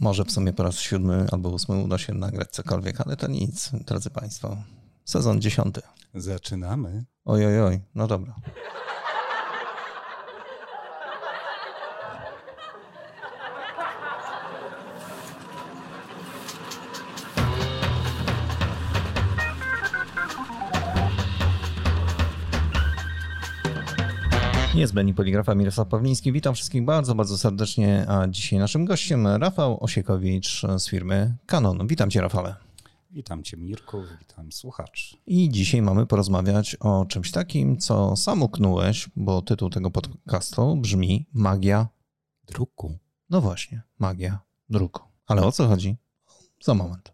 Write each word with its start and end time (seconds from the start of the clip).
Może 0.00 0.24
w 0.24 0.30
sumie 0.30 0.52
po 0.52 0.62
raz 0.62 0.78
siódmy 0.78 1.26
albo 1.32 1.48
ósmy 1.48 1.76
uda 1.76 1.98
się 1.98 2.14
nagrać 2.14 2.50
cokolwiek, 2.50 3.00
ale 3.00 3.16
to 3.16 3.28
nic, 3.28 3.70
drodzy 3.72 4.10
Państwo. 4.10 4.56
Sezon 5.04 5.40
dziesiąty. 5.40 5.80
Zaczynamy. 6.14 7.04
Oj, 7.24 7.46
oj, 7.46 7.60
oj, 7.60 7.80
no 7.94 8.06
dobra. 8.06 8.34
Niezbędni 24.90 25.14
poligrafa 25.14 25.54
Mirosław 25.54 25.88
Pawliński. 25.88 26.32
Witam 26.32 26.54
wszystkich 26.54 26.84
bardzo, 26.84 27.14
bardzo 27.14 27.38
serdecznie. 27.38 28.06
A 28.08 28.28
dzisiaj 28.28 28.58
naszym 28.58 28.84
gościem 28.84 29.26
Rafał 29.26 29.84
Osiekowicz 29.84 30.62
z 30.78 30.88
firmy 30.88 31.36
Canon. 31.46 31.86
Witam 31.86 32.10
cię, 32.10 32.20
Rafale. 32.20 32.54
Witam 33.10 33.42
cię, 33.42 33.56
Mirku, 33.56 34.02
witam 34.20 34.52
słuchaczy. 34.52 35.16
I 35.26 35.50
dzisiaj 35.50 35.82
mamy 35.82 36.06
porozmawiać 36.06 36.76
o 36.80 37.06
czymś 37.08 37.30
takim, 37.30 37.78
co 37.78 38.16
sam 38.16 38.42
uknąłeś, 38.42 39.10
bo 39.16 39.42
tytuł 39.42 39.70
tego 39.70 39.90
podcastu 39.90 40.76
brzmi 40.76 41.26
Magia 41.32 41.88
Druku. 42.46 42.98
No 43.30 43.40
właśnie, 43.40 43.82
magia 43.98 44.38
druku. 44.68 45.02
Ale 45.26 45.42
o 45.42 45.52
co 45.52 45.68
chodzi? 45.68 45.96
Za 46.60 46.74
moment. 46.74 47.12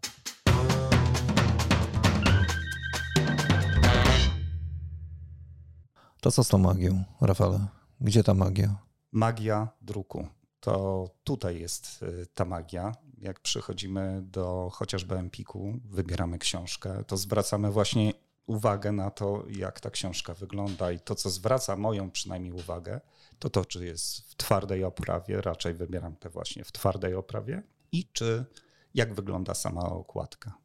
To 6.21 6.31
co 6.31 6.43
z 6.43 6.47
tą 6.47 6.57
magią, 6.57 7.03
Rafale? 7.21 7.76
Gdzie 8.01 8.23
ta 8.23 8.33
magia? 8.33 8.75
Magia 9.11 9.67
druku. 9.81 10.27
To 10.59 11.09
tutaj 11.23 11.59
jest 11.59 12.03
y, 12.03 12.27
ta 12.33 12.45
magia. 12.45 12.91
Jak 13.17 13.39
przychodzimy 13.39 14.21
do 14.23 14.69
chociażby 14.73 15.15
Empiku, 15.15 15.73
wybieramy 15.85 16.39
książkę, 16.39 17.03
to 17.07 17.17
zwracamy 17.17 17.71
właśnie 17.71 18.13
uwagę 18.45 18.91
na 18.91 19.11
to, 19.11 19.43
jak 19.49 19.79
ta 19.79 19.89
książka 19.89 20.33
wygląda. 20.33 20.91
I 20.91 20.99
to, 20.99 21.15
co 21.15 21.29
zwraca 21.29 21.75
moją 21.75 22.11
przynajmniej 22.11 22.53
uwagę, 22.53 23.01
to 23.39 23.49
to, 23.49 23.65
czy 23.65 23.85
jest 23.85 24.21
w 24.21 24.35
twardej 24.35 24.83
oprawie, 24.83 25.41
raczej 25.41 25.73
wybieram 25.73 26.15
te 26.15 26.29
właśnie 26.29 26.63
w 26.63 26.71
twardej 26.71 27.15
oprawie, 27.15 27.63
i 27.91 28.07
czy 28.13 28.45
jak 28.93 29.13
wygląda 29.13 29.53
sama 29.53 29.89
okładka. 29.89 30.57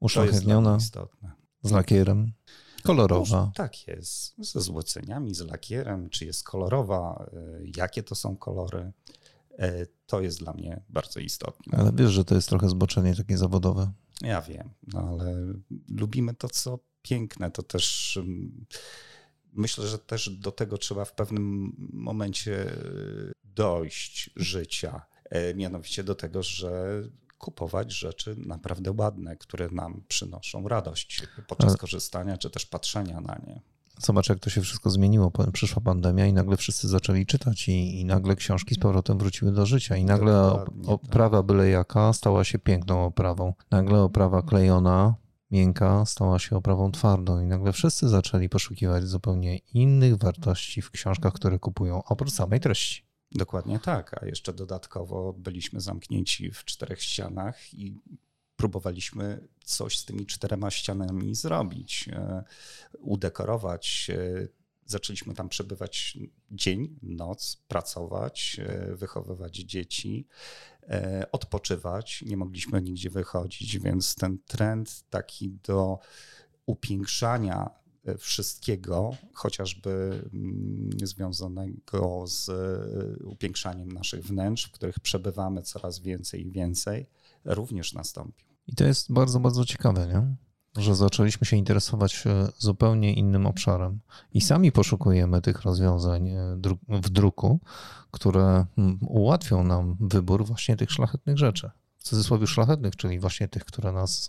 Uszlachetniona, 0.00 0.76
istotne. 0.76 1.32
z 1.62 1.70
lakierem, 1.70 2.32
kolorowa. 2.88 3.40
Może, 3.40 3.52
tak 3.54 3.86
jest, 3.88 4.34
ze 4.38 4.60
złoceniami, 4.60 5.34
z 5.34 5.40
lakierem, 5.40 6.10
czy 6.10 6.24
jest 6.24 6.44
kolorowa, 6.44 7.30
y, 7.60 7.70
jakie 7.76 8.02
to 8.02 8.14
są 8.14 8.36
kolory. 8.36 8.92
Y, 9.60 9.86
To 10.06 10.20
jest 10.20 10.38
dla 10.38 10.52
mnie 10.52 10.80
bardzo 10.88 11.20
istotne. 11.20 11.78
Ale 11.78 11.92
wiesz, 11.94 12.10
że 12.10 12.24
to 12.24 12.34
jest 12.34 12.48
trochę 12.48 12.68
zboczenie 12.68 13.14
takie 13.16 13.38
zawodowe. 13.38 13.92
Ja 14.22 14.42
wiem, 14.42 14.70
no 14.92 15.00
ale 15.00 15.34
lubimy 15.88 16.34
to, 16.34 16.48
co 16.48 16.78
piękne. 17.02 17.50
To 17.50 17.62
też 17.62 18.16
mm, 18.16 18.66
myślę, 19.52 19.86
że 19.86 19.98
też 19.98 20.30
do 20.30 20.52
tego 20.52 20.78
trzeba 20.78 21.04
w 21.04 21.12
pewnym 21.12 21.72
momencie 21.92 22.72
y, 22.72 23.32
dojść 23.44 24.30
życia. 24.36 25.06
E, 25.30 25.54
Mianowicie 25.54 26.04
do 26.04 26.14
tego, 26.14 26.42
że 26.42 27.02
kupować 27.38 27.92
rzeczy 27.92 28.36
naprawdę 28.46 28.92
ładne, 28.98 29.36
które 29.36 29.68
nam 29.68 30.02
przynoszą 30.08 30.68
radość 30.68 31.22
podczas 31.48 31.68
Ale- 31.68 31.78
korzystania, 31.78 32.38
czy 32.38 32.50
też 32.50 32.66
patrzenia 32.66 33.20
na 33.20 33.38
nie. 33.46 33.60
Zobacz, 33.98 34.28
jak 34.28 34.38
to 34.38 34.50
się 34.50 34.60
wszystko 34.60 34.90
zmieniło. 34.90 35.32
Przyszła 35.52 35.82
pandemia 35.82 36.26
i 36.26 36.32
nagle 36.32 36.56
wszyscy 36.56 36.88
zaczęli 36.88 37.26
czytać 37.26 37.68
i, 37.68 38.00
i 38.00 38.04
nagle 38.04 38.36
książki 38.36 38.74
z 38.74 38.78
powrotem 38.78 39.18
wróciły 39.18 39.52
do 39.52 39.66
życia 39.66 39.96
i 39.96 40.04
nagle 40.04 40.32
Dokładnie 40.32 40.88
oprawa 40.88 41.42
byle 41.42 41.68
jaka 41.68 42.12
stała 42.12 42.44
się 42.44 42.58
piękną 42.58 43.04
oprawą. 43.04 43.54
Nagle 43.70 44.02
oprawa 44.02 44.42
klejona, 44.42 45.14
miękka 45.50 46.06
stała 46.06 46.38
się 46.38 46.56
oprawą 46.56 46.92
twardą 46.92 47.40
i 47.40 47.46
nagle 47.46 47.72
wszyscy 47.72 48.08
zaczęli 48.08 48.48
poszukiwać 48.48 49.04
zupełnie 49.04 49.56
innych 49.56 50.16
wartości 50.16 50.82
w 50.82 50.90
książkach, 50.90 51.32
które 51.32 51.58
kupują, 51.58 52.02
oprócz 52.04 52.32
samej 52.32 52.60
treści. 52.60 53.07
Dokładnie 53.32 53.78
tak, 53.78 54.22
a 54.22 54.26
jeszcze 54.26 54.52
dodatkowo 54.52 55.32
byliśmy 55.32 55.80
zamknięci 55.80 56.50
w 56.50 56.64
czterech 56.64 57.02
ścianach 57.02 57.74
i 57.74 58.00
próbowaliśmy 58.56 59.48
coś 59.64 59.98
z 59.98 60.04
tymi 60.04 60.26
czterema 60.26 60.70
ścianami 60.70 61.34
zrobić, 61.34 62.08
e, 62.12 62.44
udekorować. 62.98 64.10
e, 64.14 64.48
Zaczęliśmy 64.86 65.34
tam 65.34 65.48
przebywać 65.48 66.18
dzień, 66.50 66.98
noc, 67.02 67.62
pracować, 67.68 68.56
e, 68.60 68.96
wychowywać 68.96 69.56
dzieci, 69.56 70.26
odpoczywać. 71.32 72.22
Nie 72.26 72.36
mogliśmy 72.36 72.82
nigdzie 72.82 73.10
wychodzić, 73.10 73.78
więc 73.78 74.14
ten 74.14 74.38
trend 74.46 75.04
taki 75.10 75.50
do 75.50 75.98
upiększania 76.66 77.70
wszystkiego, 78.18 79.10
chociażby 79.34 80.22
mm, 80.32 80.90
związanego 81.02 82.24
z 82.26 82.48
e, 82.48 83.24
upiększaniem 83.24 83.92
naszych 83.92 84.24
wnętrz, 84.24 84.68
w 84.68 84.72
których 84.72 85.00
przebywamy 85.00 85.62
coraz 85.62 85.98
więcej 85.98 86.46
i 86.46 86.50
więcej, 86.50 87.06
również 87.44 87.94
nastąpił. 87.94 88.48
I 88.66 88.74
to 88.74 88.84
jest 88.84 89.12
bardzo, 89.12 89.40
bardzo 89.40 89.64
ciekawe, 89.64 90.06
nie? 90.06 90.36
że 90.76 90.94
zaczęliśmy 90.94 91.46
się 91.46 91.56
interesować 91.56 92.26
e, 92.26 92.48
zupełnie 92.58 93.14
innym 93.14 93.46
obszarem 93.46 94.00
i 94.34 94.40
sami 94.40 94.72
poszukujemy 94.72 95.40
tych 95.40 95.62
rozwiązań 95.62 96.28
e, 96.28 96.56
w 96.88 97.10
druku, 97.10 97.60
które 98.10 98.66
mm, 98.78 98.98
ułatwią 99.08 99.64
nam 99.64 99.96
wybór 100.00 100.46
właśnie 100.46 100.76
tych 100.76 100.90
szlachetnych 100.90 101.38
rzeczy. 101.38 101.70
W 101.98 102.04
cudzysłowie 102.04 102.46
szlachetnych, 102.46 102.96
czyli 102.96 103.18
właśnie 103.18 103.48
tych, 103.48 103.64
które 103.64 103.92
nas 103.92 104.28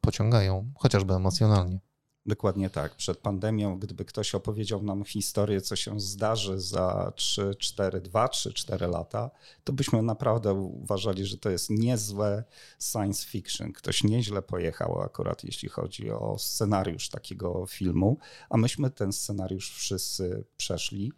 pociągają, 0.00 0.72
chociażby 0.74 1.14
emocjonalnie. 1.14 1.80
Dokładnie 2.26 2.70
tak. 2.70 2.94
Przed 2.94 3.18
pandemią, 3.18 3.78
gdyby 3.78 4.04
ktoś 4.04 4.34
opowiedział 4.34 4.82
nam 4.82 5.04
historię, 5.04 5.60
co 5.60 5.76
się 5.76 6.00
zdarzy 6.00 6.60
za 6.60 7.12
3, 7.16 7.54
4, 7.58 8.00
2, 8.00 8.28
3, 8.28 8.52
4 8.52 8.86
lata, 8.86 9.30
to 9.64 9.72
byśmy 9.72 10.02
naprawdę 10.02 10.52
uważali, 10.52 11.26
że 11.26 11.38
to 11.38 11.50
jest 11.50 11.70
niezłe 11.70 12.44
science 12.80 13.26
fiction. 13.28 13.72
Ktoś 13.72 14.04
nieźle 14.04 14.42
pojechał 14.42 15.00
akurat, 15.00 15.44
jeśli 15.44 15.68
chodzi 15.68 16.10
o 16.10 16.38
scenariusz 16.38 17.08
takiego 17.08 17.66
filmu, 17.66 18.18
a 18.50 18.56
myśmy 18.56 18.90
ten 18.90 19.12
scenariusz 19.12 19.70
wszyscy 19.74 20.44
przeszli. 20.56 21.12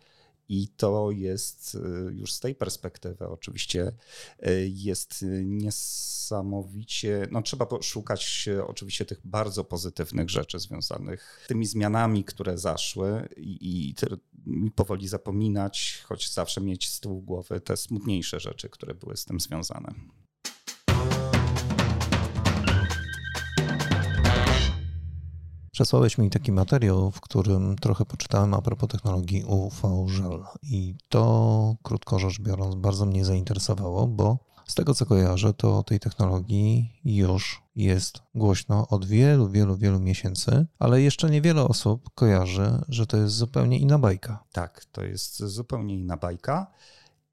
I 0.49 0.69
to 0.69 1.11
jest 1.11 1.75
y, 1.75 1.79
już 2.15 2.33
z 2.33 2.41
tej 2.41 2.55
perspektywy 2.55 3.29
oczywiście 3.29 3.93
y, 4.47 4.69
jest 4.75 5.25
niesamowicie, 5.45 7.29
no 7.31 7.43
trzeba 7.43 7.67
poszukać 7.67 8.49
y, 8.49 8.67
oczywiście 8.67 9.05
tych 9.05 9.21
bardzo 9.25 9.65
pozytywnych 9.65 10.31
rzeczy 10.31 10.59
związanych 10.59 11.43
z 11.45 11.49
tymi 11.49 11.67
zmianami, 11.67 12.25
które 12.25 12.59
zaszły 12.59 13.29
i, 13.37 13.95
i 14.61 14.71
powoli 14.75 15.09
zapominać, 15.09 16.03
choć 16.06 16.33
zawsze 16.33 16.61
mieć 16.61 16.89
z 16.89 17.01
tyłu 17.01 17.23
głowy 17.23 17.61
te 17.61 17.77
smutniejsze 17.77 18.41
rzeczy, 18.41 18.69
które 18.69 18.95
były 18.95 19.17
z 19.17 19.25
tym 19.25 19.41
związane. 19.41 19.95
Przesłałeś 25.76 26.19
mi 26.19 26.31
taki 26.31 26.53
materiał, 26.53 27.10
w 27.10 27.20
którym 27.20 27.76
trochę 27.76 28.04
poczytałem 28.04 28.54
a 28.54 28.62
propos 28.62 28.88
technologii 28.88 29.44
UV-żel 29.44 30.44
i 30.62 30.94
to, 31.09 31.76
krótko 31.82 32.19
rzecz 32.19 32.41
biorąc, 32.41 32.75
bardzo 32.75 33.06
mnie 33.06 33.25
zainteresowało, 33.25 34.06
bo 34.06 34.38
z 34.66 34.75
tego 34.75 34.94
co 34.94 35.06
kojarzę, 35.06 35.54
to 35.54 35.82
tej 35.82 36.00
technologii 36.00 37.00
już 37.04 37.62
jest 37.76 38.19
głośno 38.34 38.88
od 38.88 39.04
wielu, 39.04 39.48
wielu, 39.48 39.76
wielu 39.76 40.00
miesięcy, 40.00 40.66
ale 40.78 41.03
jeszcze 41.03 41.31
niewiele 41.31 41.62
osób 41.62 42.10
kojarzy, 42.14 42.84
że 42.88 43.06
to 43.06 43.16
jest 43.16 43.34
zupełnie 43.34 43.78
inna 43.78 43.98
bajka. 43.98 44.44
Tak, 44.53 44.84
to 44.84 45.04
jest 45.04 45.43
zupełnie 45.43 45.94
inna 45.94 46.16
bajka. 46.16 46.66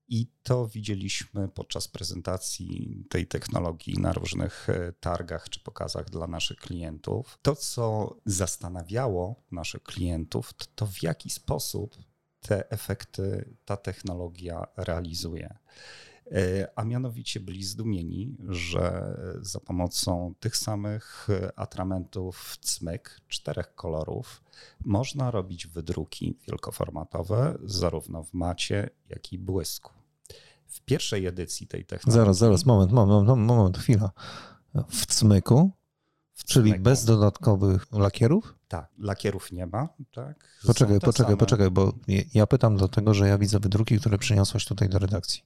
I 0.07 0.27
to 0.43 0.67
widzieliśmy 0.67 1.47
podczas 1.47 1.87
prezentacji 1.87 3.03
tej 3.09 3.27
technologii 3.27 3.93
na 3.93 4.13
różnych 4.13 4.69
e, 4.69 4.93
targach 4.99 5.49
czy 5.49 5.59
pokazach 5.59 6.09
dla 6.09 6.27
naszych 6.27 6.57
klientów. 6.57 7.39
To, 7.41 7.55
co 7.55 8.15
zastanawiało 8.25 9.43
naszych 9.51 9.83
klientów, 9.83 10.53
to, 10.53 10.65
to 10.75 10.87
w 10.87 11.03
jaki 11.03 11.29
sposób 11.29 11.97
te 12.41 12.69
efekty 12.69 13.55
ta 13.65 13.77
technologia 13.77 14.67
realizuje. 14.77 15.57
E, 16.31 16.67
A 16.75 16.83
mianowicie 16.83 17.39
byli 17.39 17.63
zdumieni, 17.63 18.37
że 18.49 19.15
za 19.41 19.59
pomocą 19.59 20.33
tych 20.39 20.57
samych 20.57 21.27
e, 21.29 21.59
atramentów 21.59 22.57
cmyk, 22.61 23.21
czterech 23.27 23.75
kolorów, 23.75 24.43
można 24.85 25.31
robić 25.31 25.67
wydruki 25.67 26.37
wielkoformatowe 26.47 27.57
zarówno 27.63 28.23
w 28.23 28.33
macie, 28.33 28.89
jak 29.09 29.33
i 29.33 29.39
błysku. 29.39 29.91
W 30.67 30.81
pierwszej 30.81 31.25
edycji 31.25 31.67
tej 31.67 31.85
technologii. 31.85 32.21
Zaraz, 32.21 32.37
zaraz, 32.37 32.65
moment, 32.65 32.91
moment, 32.91 33.39
moment, 33.47 33.77
chwila. 33.77 34.11
W 34.89 35.05
cmyku, 35.05 35.71
czyli 36.45 36.79
bez 36.79 37.05
dodatkowych 37.05 37.87
lakierów? 37.91 38.55
Tak, 38.67 38.89
lakierów 38.97 39.51
nie 39.51 39.65
ma. 39.65 39.89
Tak? 40.13 40.59
Poczekaj, 40.67 40.99
poczekaj, 40.99 41.35
same- 41.35 41.39
poczekaj, 41.39 41.71
bo 41.71 41.93
ja 42.33 42.47
pytam 42.47 42.77
dlatego, 42.77 43.13
że 43.13 43.27
ja 43.27 43.37
widzę 43.37 43.59
wydruki, 43.59 43.99
które 43.99 44.17
przyniosłeś 44.17 44.65
tutaj 44.65 44.89
do 44.89 44.99
redakcji. 44.99 45.41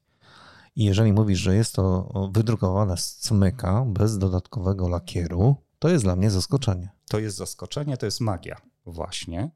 I 0.78 0.84
jeżeli 0.84 1.14
mówisz, 1.14 1.40
że 1.40 1.56
jest 1.56 1.74
to 1.76 2.12
wydrukowane 2.34 2.98
z 2.98 3.16
cmyka 3.16 3.86
bez 3.86 4.18
dodatkowego 4.18 4.88
lakieru, 4.88 5.56
to 5.80 5.90
jest 5.90 6.04
dla 6.04 6.16
mnie 6.16 6.32
zaskoczenie. 6.32 6.90
To 7.10 7.20
jest 7.20 7.38
zaskoczenie, 7.38 7.98
to 7.98 8.06
jest 8.06 8.22
magia, 8.22 8.62
właśnie. 8.86 9.52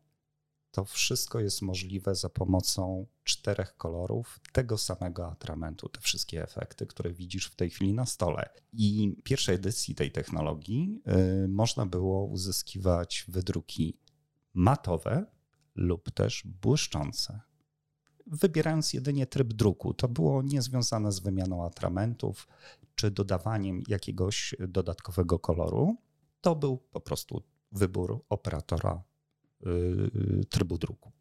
To 0.72 0.86
wszystko 0.86 1.40
jest 1.40 1.62
możliwe 1.62 2.16
za 2.16 2.30
pomocą 2.30 3.06
czterech 3.24 3.78
kolorów 3.78 4.40
tego 4.54 4.78
samego 4.78 5.32
atramentu, 5.32 5.90
te 5.90 6.02
wszystkie 6.02 6.44
efekty, 6.44 6.88
które 6.88 7.14
widzisz 7.14 7.46
w 7.46 7.56
tej 7.56 7.70
chwili 7.70 7.94
na 7.94 8.06
stole. 8.06 8.50
I 8.74 9.16
pierwszej 9.24 9.56
edycji 9.56 9.96
tej 9.96 10.12
technologii 10.12 11.02
y, 11.44 11.48
można 11.48 11.86
było 11.86 12.26
uzyskiwać 12.26 13.26
wydruki 13.28 14.00
matowe 14.54 15.26
lub 15.76 16.12
też 16.12 16.44
błyszczące 16.62 17.51
wybierając 18.32 18.94
jedynie 18.94 19.28
tryb 19.28 19.54
druku. 19.54 19.94
To 19.94 20.08
było 20.08 20.42
niezwiązane 20.42 21.12
z 21.12 21.20
wymianą 21.20 21.66
atramentów 21.66 22.48
czy 22.96 23.12
dodawaniem 23.12 23.84
jakiegoś 23.88 24.56
dodatkowego 24.68 25.40
koloru. 25.40 25.96
To 26.42 26.56
był 26.56 26.78
po 26.78 27.02
prostu 27.02 27.44
wybór 27.72 28.24
operatora 28.30 29.04
yy, 29.62 30.46
trybu 30.50 30.78
druku. 30.78 31.12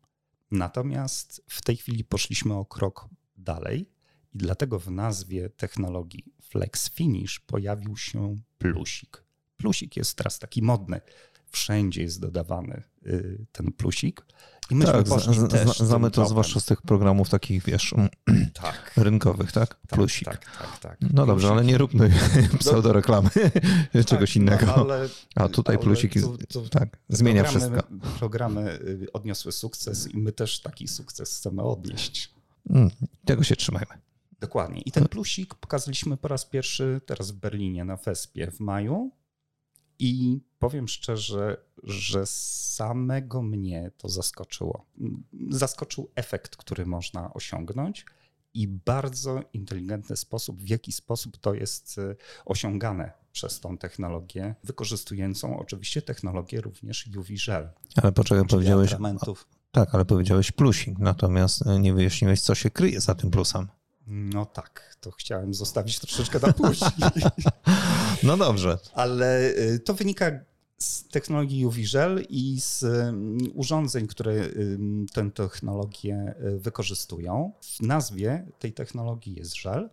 Natomiast 0.51 1.45
w 1.49 1.63
tej 1.63 1.77
chwili 1.77 2.05
poszliśmy 2.05 2.55
o 2.55 2.65
krok 2.65 3.09
dalej 3.37 3.91
i 4.33 4.39
dlatego 4.39 4.79
w 4.79 4.91
nazwie 4.91 5.51
technologii 5.51 6.25
Flex 6.43 6.91
Finish 6.91 7.41
pojawił 7.41 7.97
się 7.97 8.37
plusik. 8.59 9.25
Plusik 9.57 9.97
jest 9.97 10.17
teraz 10.17 10.39
taki 10.39 10.63
modny. 10.63 11.01
Wszędzie 11.51 12.03
jest 12.03 12.21
dodawany 12.21 12.83
yy, 13.03 13.47
ten 13.53 13.73
plusik. 13.73 14.25
I 14.71 14.75
myśmy 14.75 14.93
tak, 14.93 15.07
poszli 15.07 15.39
z, 15.39 15.49
też 15.49 15.79
znamy 15.79 16.11
to 16.11 16.27
zwłaszcza 16.27 16.61
z 16.61 16.65
tych 16.65 16.83
programów 16.83 17.31
takich, 17.31 17.65
wiesz, 17.65 17.93
mm, 17.93 18.09
tak. 18.55 18.93
rynkowych, 18.97 19.53
tak? 19.53 19.69
tak 19.69 19.99
Plusik. 19.99 20.25
Tak, 20.25 20.59
tak, 20.59 20.79
tak. 20.79 20.99
No 21.13 21.27
dobrze, 21.27 21.49
ale 21.49 21.65
nie 21.65 21.79
róbmy 21.79 22.11
pseudoreklamy, 22.59 23.31
czegoś 24.07 24.31
tak, 24.31 24.37
innego. 24.37 24.67
No, 24.67 24.75
ale, 24.75 25.09
A 25.35 25.49
tutaj 25.49 25.77
ale 25.77 25.85
plusik 25.85 26.15
to, 26.21 26.37
to, 26.49 26.69
tak, 26.69 26.99
zmienia 27.09 27.45
programy, 27.45 27.71
wszystko. 27.71 27.95
Programy 28.19 28.79
y, 28.81 29.13
odniosły 29.13 29.53
sukces 29.53 30.15
i 30.15 30.19
my 30.19 30.33
też 30.33 30.61
taki 30.61 30.89
sukces 30.89 31.37
chcemy 31.37 31.63
odnieść. 31.63 32.35
Mm, 32.71 32.91
tego 33.25 33.45
się 33.45 33.57
trzymajmy. 33.57 33.95
Dokładnie. 34.41 34.81
I 34.81 34.93
ten 34.93 35.09
plusik 35.09 35.55
pokazaliśmy 35.55 36.17
po 36.17 36.29
raz 36.29 36.45
pierwszy 36.45 37.01
teraz 37.07 37.31
w 37.31 37.35
Berlinie 37.35 37.85
na 37.85 37.97
Fespie 37.97 38.51
w 38.51 38.61
maju. 38.61 39.11
I 40.01 40.41
powiem 40.59 40.89
szczerze, 40.89 41.57
że 41.83 42.27
samego 42.27 43.43
mnie 43.43 43.91
to 43.99 44.09
zaskoczyło. 44.09 44.87
Zaskoczył 45.51 46.11
efekt, 46.15 46.57
który 46.57 46.87
można 46.87 47.35
osiągnąć 47.35 48.07
i 48.55 48.69
bardzo 48.69 49.41
inteligentny 49.53 50.17
sposób, 50.17 50.63
w 50.63 50.69
jaki 50.69 50.93
sposób 50.93 51.37
to 51.37 51.55
jest 51.55 51.99
y, 51.99 52.17
osiągane 52.45 53.13
przez 53.33 53.61
tą 53.61 53.79
technologię, 53.79 54.55
wykorzystującą 54.65 55.59
oczywiście 55.59 56.03
technologię 56.03 56.61
również 56.61 57.09
UV 57.19 57.29
gel. 57.47 57.69
Ale 58.03 58.13
poczekaj, 58.13 58.47
powiedziałeś. 58.47 58.97
Tak, 59.71 59.95
ale 59.95 60.05
powiedziałeś 60.05 60.53
plusik, 60.53 60.99
natomiast 60.99 61.67
y, 61.67 61.79
nie 61.79 61.95
wyjaśniłeś, 61.95 62.41
co 62.41 62.55
się 62.55 62.71
kryje 62.71 63.01
za 63.01 63.15
tym 63.15 63.31
plusem. 63.31 63.69
No 64.07 64.47
tak, 64.47 64.97
to 65.01 65.11
chciałem 65.11 65.55
zostawić 65.55 65.99
troszeczkę 65.99 66.39
na 66.41 66.53
później. 66.53 66.91
No 68.23 68.37
dobrze. 68.37 68.79
Ale 68.95 69.51
y, 69.51 69.81
to 69.81 69.95
wynika 69.95 70.31
z 70.79 71.09
technologii 71.09 71.67
UV 71.67 71.77
Gel 71.93 72.27
i 72.29 72.61
z 72.61 72.83
mm, 72.83 73.39
urządzeń, 73.55 74.07
które 74.07 74.49
tę 75.13 75.31
technologię 75.31 76.35
y, 76.45 76.59
wykorzystują. 76.59 77.53
W 77.61 77.81
nazwie 77.81 78.47
tej 78.59 78.73
technologii 78.73 79.35
jest 79.35 79.57
żel, 79.57 79.91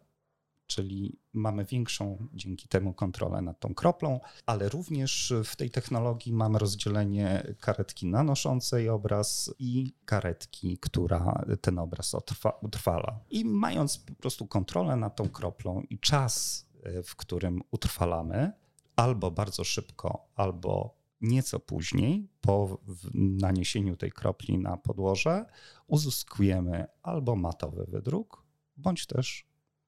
czyli 0.67 1.19
mamy 1.33 1.65
większą 1.65 2.27
dzięki 2.33 2.67
temu 2.67 2.93
kontrolę 2.93 3.41
nad 3.41 3.59
tą 3.59 3.73
kroplą, 3.73 4.19
ale 4.45 4.69
również 4.69 5.33
w 5.43 5.55
tej 5.55 5.69
technologii 5.69 6.33
mamy 6.33 6.59
rozdzielenie 6.59 7.53
karetki 7.59 8.05
nanoszącej 8.05 8.89
obraz 8.89 9.53
i 9.59 9.93
karetki, 10.05 10.77
która 10.77 11.45
ten 11.61 11.79
obraz 11.79 12.15
utrwala. 12.61 13.19
I 13.29 13.45
mając 13.45 13.97
po 13.97 14.13
prostu 14.13 14.47
kontrolę 14.47 14.95
nad 14.95 15.15
tą 15.15 15.29
kroplą 15.29 15.81
i 15.81 15.99
czas, 15.99 16.66
w 17.03 17.15
którym 17.15 17.61
utrwalamy, 17.71 18.51
albo 18.95 19.31
bardzo 19.31 19.63
szybko, 19.63 20.27
albo 20.35 20.97
nieco 21.21 21.59
później, 21.59 22.27
po 22.41 22.79
naniesieniu 23.13 23.95
tej 23.95 24.11
kropli 24.11 24.57
na 24.57 24.77
podłoże, 24.77 25.45
uzyskujemy 25.87 26.85
albo 27.03 27.35
matowy 27.35 27.85
wydruk, 27.87 28.43
bądź 28.77 29.05
też 29.05 29.45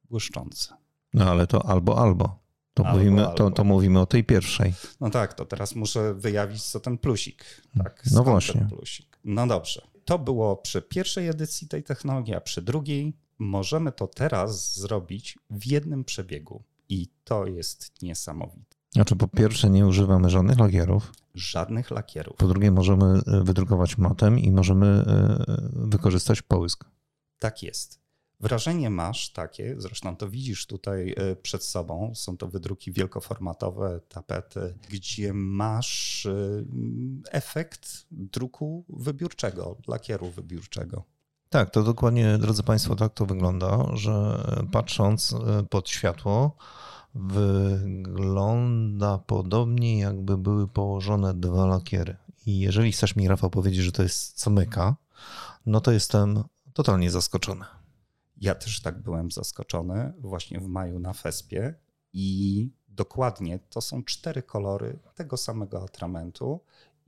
błyszczący. 0.10 0.74
No 1.14 1.26
ale 1.26 1.48
to 1.48 1.66
albo, 1.66 1.98
albo. 1.98 2.40
To, 2.74 2.86
albo, 2.86 2.98
mówimy, 2.98 3.22
albo. 3.22 3.36
To, 3.36 3.52
to 3.52 3.64
mówimy 3.64 4.00
o 4.00 4.06
tej 4.06 4.24
pierwszej. 4.24 4.74
No 5.00 5.10
tak, 5.10 5.34
to 5.34 5.46
teraz 5.46 5.76
muszę 5.76 6.14
wyjawić, 6.14 6.64
co 6.64 6.80
ten 6.80 6.98
plusik. 6.98 7.46
Tak, 7.78 8.04
no 8.12 8.24
właśnie. 8.24 8.68
Plusik. 8.70 9.20
No 9.24 9.48
dobrze. 9.48 9.88
To 10.06 10.20
było 10.20 10.58
przy 10.58 10.82
pierwszej 10.82 11.28
edycji 11.28 11.68
tej 11.68 11.84
technologii, 11.84 12.36
a 12.36 12.42
przy 12.42 12.62
drugiej 12.62 13.14
możemy 13.40 13.92
to 13.92 14.08
teraz 14.08 14.76
zrobić 14.76 15.40
w 15.50 15.66
jednym 15.66 16.04
przebiegu. 16.04 16.64
I 16.90 17.08
to 17.24 17.46
jest 17.46 18.02
niesamowite. 18.02 18.80
Znaczy, 18.94 19.16
po 19.16 19.28
pierwsze, 19.28 19.70
nie 19.70 19.88
używamy 19.88 20.30
żadnych 20.30 20.60
lakierów. 20.60 21.12
Żadnych 21.36 21.92
lakierów. 21.92 22.38
Po 22.38 22.48
drugie, 22.48 22.72
możemy 22.72 23.06
e, 23.06 23.44
wydrukować 23.44 23.98
matem 23.98 24.40
i 24.40 24.52
możemy 24.52 24.86
e, 24.86 25.46
wykorzystać 25.74 26.42
połysk. 26.42 26.86
Tak 27.40 27.64
jest. 27.64 28.00
Wrażenie 28.40 28.90
masz 28.90 29.34
takie, 29.34 29.76
zresztą 29.78 30.16
to 30.16 30.30
widzisz 30.30 30.68
tutaj 30.68 31.14
e, 31.18 31.36
przed 31.36 31.64
sobą, 31.64 32.12
są 32.16 32.38
to 32.38 32.48
wydruki 32.48 32.92
wielkoformatowe, 32.92 34.00
tapety, 34.10 34.74
gdzie 34.90 35.34
masz 35.34 36.28
efekt 37.32 38.06
druku 38.12 38.86
wybiórczego, 38.90 39.78
lakieru 39.88 40.32
wybiórczego. 40.32 41.04
Tak, 41.50 41.70
to 41.70 41.84
dokładnie, 41.84 42.38
drodzy 42.38 42.64
Państwo, 42.64 42.96
tak 42.96 43.14
to 43.14 43.26
wygląda, 43.26 43.86
że 43.94 44.44
patrząc 44.72 45.36
pod 45.70 45.90
światło, 45.90 46.56
wygląda 47.16 49.18
podobnie, 49.18 50.00
jakby 50.00 50.38
były 50.38 50.68
położone 50.68 51.34
dwa 51.34 51.66
lakiery. 51.66 52.18
I 52.46 52.60
jeżeli 52.60 52.92
chcesz 52.92 53.16
mi, 53.16 53.28
Rafał, 53.28 53.50
powiedzieć, 53.50 53.86
że 53.86 53.92
to 53.92 54.04
jest 54.04 54.34
cmyka, 54.34 54.96
no 55.66 55.82
to 55.82 55.92
jestem 55.92 56.44
totalnie 56.74 57.12
zaskoczony. 57.12 57.66
Ja 58.38 58.56
też 58.56 58.82
tak 58.82 59.02
byłem 59.02 59.32
zaskoczony 59.32 60.14
właśnie 60.20 60.60
w 60.60 60.68
maju 60.68 61.00
na 61.00 61.14
Fespie 61.14 61.74
i 62.14 62.70
dokładnie 62.90 63.60
to 63.70 63.82
są 63.82 64.04
cztery 64.04 64.44
kolory 64.44 65.00
tego 65.16 65.38
samego 65.38 65.84
atramentu 65.84 66.60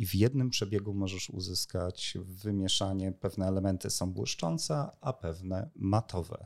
i 0.02 0.06
w 0.06 0.16
jednym 0.16 0.50
przebiegu 0.50 0.94
możesz 0.94 1.30
uzyskać 1.30 2.18
wymieszanie. 2.26 3.12
Pewne 3.12 3.48
elementy 3.48 3.90
są 3.90 4.14
błyszczące, 4.14 4.88
a 5.02 5.14
pewne 5.14 5.70
matowe. 5.76 6.46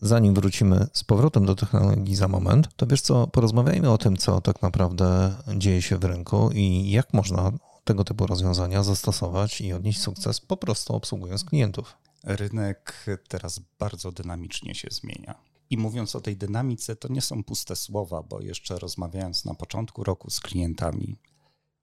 zanim 0.00 0.34
wrócimy 0.34 0.86
z 0.92 1.04
powrotem 1.04 1.46
do 1.46 1.54
technologii 1.54 2.14
za 2.14 2.28
moment, 2.28 2.68
to 2.76 2.86
wiesz 2.86 3.00
co, 3.00 3.26
porozmawiajmy 3.26 3.90
o 3.90 3.98
tym, 3.98 4.16
co 4.16 4.40
tak 4.40 4.62
naprawdę 4.62 5.34
dzieje 5.56 5.82
się 5.82 5.98
w 5.98 6.04
rynku 6.04 6.50
i 6.54 6.90
jak 6.90 7.14
można 7.14 7.52
tego 7.84 8.04
typu 8.04 8.26
rozwiązania 8.26 8.82
zastosować 8.82 9.60
i 9.60 9.72
odnieść 9.72 10.00
sukces 10.00 10.40
po 10.40 10.56
prostu 10.56 10.94
obsługując 10.94 11.44
klientów. 11.44 11.96
Rynek 12.24 13.06
teraz 13.28 13.60
bardzo 13.78 14.12
dynamicznie 14.12 14.74
się 14.74 14.88
zmienia. 14.90 15.55
I 15.70 15.76
mówiąc 15.78 16.16
o 16.16 16.20
tej 16.20 16.36
dynamice, 16.36 16.96
to 16.96 17.08
nie 17.12 17.20
są 17.20 17.44
puste 17.44 17.76
słowa, 17.76 18.22
bo 18.22 18.40
jeszcze 18.40 18.78
rozmawiając 18.78 19.44
na 19.44 19.54
początku 19.54 20.04
roku 20.04 20.30
z 20.30 20.40
klientami, 20.40 21.16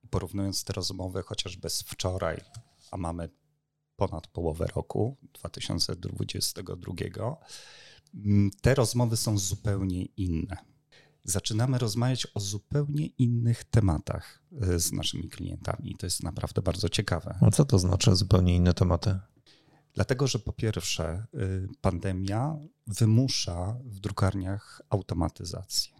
porównując 0.09 0.63
te 0.63 0.73
rozmowy 0.73 1.23
chociażby 1.23 1.69
z 1.69 1.81
wczoraj, 1.81 2.41
a 2.91 2.97
mamy 2.97 3.29
ponad 3.95 4.27
połowę 4.27 4.67
roku 4.75 5.17
2022, 5.33 6.93
Mm, 8.15 8.51
te 8.61 8.75
rozmowy 8.75 9.17
są 9.17 9.37
zupełnie 9.37 10.05
inne. 10.05 10.57
Zaczynamy 11.23 11.77
rozmawiać 11.77 12.27
o 12.33 12.39
zupełnie 12.39 13.05
innych 13.05 13.63
tematach 13.63 14.43
e, 14.61 14.79
z 14.79 14.91
naszymi 14.91 15.29
klientami. 15.29 15.95
To 15.99 16.05
jest 16.05 16.23
naprawdę 16.23 16.61
bardzo 16.61 16.89
ciekawe. 16.89 17.37
A 17.41 17.51
co 17.51 17.65
to 17.65 17.79
znaczy 17.79 18.15
zupełnie 18.15 18.55
inne 18.55 18.73
tematy? 18.73 19.19
Dlatego, 19.93 20.27
że 20.27 20.39
po 20.39 20.53
pierwsze, 20.53 21.03
e, 21.03 21.25
pandemia 21.81 22.55
wymusza 22.87 23.77
w 23.85 23.99
drukarniach 23.99 24.81
automatyzację. 24.89 25.93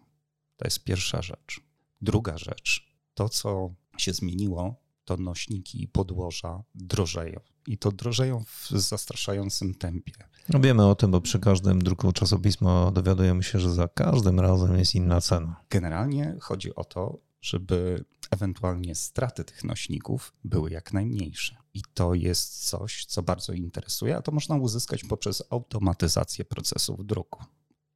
To 0.58 0.66
jest 0.66 0.84
pierwsza 0.84 1.22
rzecz. 1.22 1.62
Druga 2.02 2.38
rzecz, 2.38 2.98
to 3.14 3.30
co 3.30 3.74
się 3.98 4.14
zmieniło, 4.14 4.76
to 5.06 5.18
nośniki 5.18 5.84
i 5.84 5.88
podłoża 5.88 6.64
drożeją. 6.76 7.40
I 7.68 7.78
to 7.78 7.92
drożeją 7.92 8.44
w 8.44 8.70
zastraszającym 8.70 9.74
tempie. 9.76 10.14
No 10.50 10.60
wiemy 10.60 10.86
o 10.86 10.96
tym, 10.96 11.12
bo 11.12 11.22
przy 11.22 11.40
każdym 11.40 11.82
druku 11.82 12.12
czasopisma 12.12 12.92
dowiadujemy 12.92 13.44
się, 13.44 13.60
że 13.60 13.72
za 13.74 13.88
każdym 13.88 14.40
razem 14.40 14.78
jest 14.78 14.96
inna 14.96 15.22
cena. 15.22 15.56
Generalnie 15.70 16.38
chodzi 16.42 16.76
o 16.76 16.84
to, 16.84 17.20
żeby 17.42 18.06
ewentualnie 18.34 18.96
straty 18.96 19.44
tych 19.44 19.64
nośników 19.64 20.34
były 20.44 20.72
jak 20.72 20.94
najmniejsze. 20.94 21.58
I 21.74 21.82
to 21.94 22.14
jest 22.14 22.70
coś, 22.70 23.06
co 23.06 23.24
bardzo 23.24 23.54
interesuje, 23.54 24.18
a 24.18 24.22
to 24.22 24.32
można 24.32 24.56
uzyskać 24.56 25.04
poprzez 25.04 25.44
automatyzację 25.50 26.46
procesów 26.46 27.06
druku. 27.06 27.44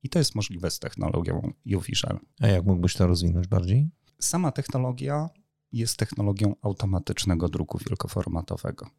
I 0.03 0.09
to 0.09 0.19
jest 0.19 0.35
możliwe 0.35 0.71
z 0.71 0.79
technologią 0.79 1.53
UV-Shell. 1.65 2.19
A 2.41 2.47
jak 2.47 2.65
mógłbyś 2.65 2.93
to 2.93 3.07
rozwinąć 3.07 3.47
bardziej? 3.47 3.89
Sama 4.19 4.51
technologia 4.51 5.29
jest 5.71 5.97
technologią 5.97 6.55
automatycznego 6.61 7.49
druku 7.49 7.77
wielkoformatowego. 7.77 8.89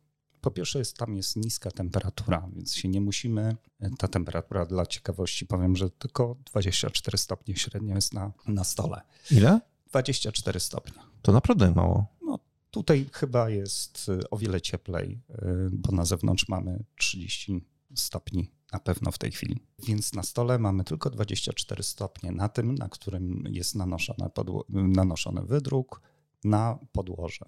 Po 0.40 0.50
pierwsze, 0.50 0.78
jest, 0.78 0.96
tam 0.96 1.16
jest 1.16 1.36
niska 1.36 1.70
temperatura, 1.70 2.48
więc 2.52 2.74
się 2.74 2.88
nie 2.88 3.00
musimy. 3.00 3.56
Ta 3.98 4.08
temperatura 4.08 4.66
dla 4.66 4.86
ciekawości 4.86 5.46
powiem, 5.46 5.76
że 5.76 5.90
tylko 5.90 6.36
24 6.44 7.18
stopnie 7.18 7.56
średnio 7.56 7.94
jest 7.94 8.14
na, 8.14 8.32
na 8.46 8.64
stole. 8.64 9.00
Ile? 9.30 9.60
24 9.86 10.60
stopnie. 10.60 11.07
To 11.22 11.32
naprawdę 11.32 11.72
mało. 11.74 12.06
No, 12.22 12.38
tutaj 12.70 13.08
chyba 13.12 13.50
jest 13.50 14.08
y, 14.08 14.30
o 14.30 14.36
wiele 14.36 14.60
cieplej, 14.60 15.20
y, 15.30 15.70
bo 15.72 15.92
na 15.92 16.04
zewnątrz 16.04 16.48
mamy 16.48 16.84
30 16.96 17.64
stopni 17.94 18.50
na 18.72 18.78
pewno 18.78 19.12
w 19.12 19.18
tej 19.18 19.30
chwili. 19.30 19.60
Więc 19.86 20.14
na 20.14 20.22
stole 20.22 20.58
mamy 20.58 20.84
tylko 20.84 21.10
24 21.10 21.82
stopnie 21.82 22.32
na 22.32 22.48
tym, 22.48 22.74
na 22.74 22.88
którym 22.88 23.44
jest 23.50 23.74
nanoszony, 23.74 24.30
nanoszony 24.68 25.42
wydruk 25.42 26.00
na 26.44 26.78
podłoże. 26.92 27.46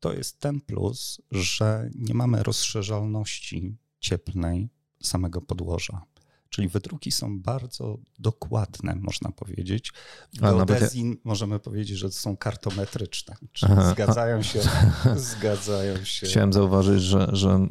To 0.00 0.12
jest 0.12 0.40
ten 0.40 0.60
plus, 0.60 1.22
że 1.30 1.90
nie 1.94 2.14
mamy 2.14 2.42
rozszerzalności 2.42 3.76
cieplnej 4.00 4.68
samego 5.02 5.40
podłoża. 5.40 6.02
Czyli 6.52 6.68
wydruki 6.68 7.12
są 7.12 7.40
bardzo 7.40 7.98
dokładne, 8.18 8.94
można 8.94 9.30
powiedzieć. 9.30 9.92
Geodezji 10.34 11.08
ja... 11.08 11.16
możemy 11.24 11.58
powiedzieć, 11.58 11.98
że 11.98 12.10
są 12.10 12.36
kartometryczne. 12.36 13.36
Czyli 13.52 13.72
Aha, 13.72 13.90
zgadzają 13.90 14.42
się, 14.50 14.60
zgadzają 15.16 16.04
się. 16.04 16.26
Chciałem 16.26 16.52
zauważyć, 16.52 17.02
że, 17.02 17.28
że 17.32 17.50
e, 17.50 17.68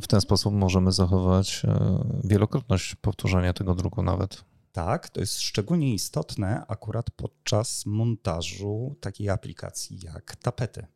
w 0.00 0.06
ten 0.06 0.20
sposób 0.20 0.54
możemy 0.54 0.92
zachować 0.92 1.62
e, 1.64 2.20
wielokrotność 2.24 2.94
powtórzenia 2.94 3.52
tego 3.52 3.74
druku 3.74 4.02
nawet. 4.02 4.44
Tak, 4.72 5.08
to 5.08 5.20
jest 5.20 5.40
szczególnie 5.40 5.94
istotne 5.94 6.66
akurat 6.68 7.10
podczas 7.10 7.86
montażu 7.86 8.96
takiej 9.00 9.28
aplikacji 9.30 10.00
jak 10.02 10.36
tapety 10.36 10.86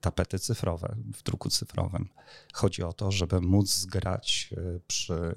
tapety 0.00 0.38
cyfrowe 0.38 0.96
w 1.14 1.22
druku 1.22 1.50
cyfrowym. 1.50 2.08
Chodzi 2.52 2.82
o 2.82 2.92
to, 2.92 3.12
żeby 3.12 3.40
móc 3.40 3.74
zgrać 3.74 4.54
e, 4.56 4.80
przy 4.86 5.14
e, 5.14 5.34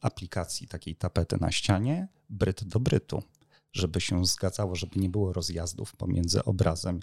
aplikacji 0.00 0.68
takiej 0.68 0.96
tapety 0.96 1.36
na 1.40 1.52
ścianie 1.52 2.08
bryt 2.30 2.64
do 2.64 2.80
brytu, 2.80 3.22
żeby 3.72 4.00
się 4.00 4.26
zgadzało, 4.26 4.76
żeby 4.76 5.00
nie 5.00 5.08
było 5.08 5.32
rozjazdów 5.32 5.96
pomiędzy 5.96 6.44
obrazem 6.44 7.00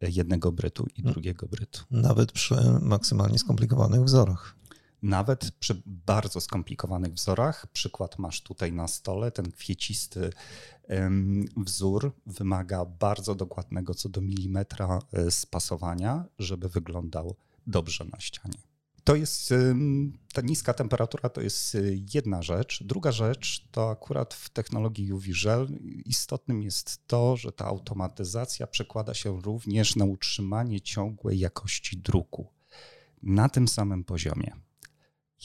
jednego 0.00 0.52
brytu 0.52 0.86
i 0.96 1.02
drugiego 1.02 1.46
brytu. 1.46 1.80
Nawet 1.90 2.32
przy 2.32 2.54
maksymalnie 2.80 3.38
skomplikowanych 3.38 4.04
wzorach. 4.04 4.56
Nawet 5.04 5.50
przy 5.50 5.82
bardzo 5.86 6.40
skomplikowanych 6.40 7.12
wzorach, 7.12 7.66
przykład 7.72 8.18
masz 8.18 8.42
tutaj 8.42 8.72
na 8.72 8.88
stole, 8.88 9.30
ten 9.30 9.50
kwiecisty 9.52 10.30
wzór 11.56 12.12
wymaga 12.26 12.84
bardzo 12.84 13.34
dokładnego 13.34 13.94
co 13.94 14.08
do 14.08 14.20
milimetra 14.20 14.98
e, 15.12 15.30
spasowania, 15.30 16.24
żeby 16.38 16.68
wyglądał 16.68 17.36
dobrze 17.66 18.04
na 18.04 18.20
ścianie. 18.20 18.58
To 19.04 19.14
jest 19.14 19.54
ta 20.34 20.40
niska 20.40 20.74
temperatura 20.74 21.28
to 21.28 21.40
jest 21.40 21.74
e, 21.74 21.78
jedna 22.14 22.42
rzecz. 22.42 22.82
Druga 22.82 23.12
rzecz 23.12 23.68
to 23.70 23.90
akurat 23.90 24.34
w 24.34 24.50
technologii 24.50 25.12
UV 25.12 25.26
gel 25.44 25.68
istotnym 26.06 26.62
jest 26.62 27.06
to, 27.06 27.36
że 27.36 27.52
ta 27.52 27.64
automatyzacja 27.64 28.66
przekłada 28.66 29.14
się 29.14 29.40
również 29.40 29.96
na 29.96 30.04
utrzymanie 30.04 30.80
ciągłej 30.80 31.38
jakości 31.38 31.96
druku 31.96 32.46
na 33.22 33.48
tym 33.48 33.68
samym 33.68 34.04
poziomie 34.04 34.64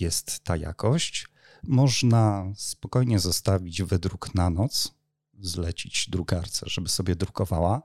jest 0.02 0.40
ta 0.40 0.58
jakość. 0.58 1.28
Można 1.64 2.54
spokojnie 2.56 3.20
zostawić 3.20 3.84
wydruk 3.84 4.36
na 4.36 4.50
noc, 4.50 5.00
zlecić 5.42 6.10
drukarce, 6.10 6.66
żeby 6.70 6.90
sobie 6.90 7.16
drukowała. 7.16 7.82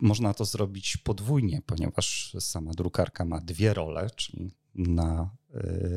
Można 0.00 0.34
to 0.34 0.44
zrobić 0.44 0.96
podwójnie, 0.96 1.62
ponieważ 1.66 2.36
sama 2.40 2.72
drukarka 2.72 3.24
ma 3.24 3.40
dwie 3.40 3.74
role, 3.74 4.10
czyli 4.10 4.54
na, 4.74 5.30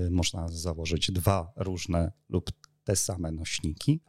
y, 0.05 0.09
można 0.11 0.47
założyć 0.47 1.11
dwa 1.11 1.51
różne 1.55 2.11
lub 2.29 2.51
te 2.83 2.95
same 2.95 3.31
nośniki 3.31 4.01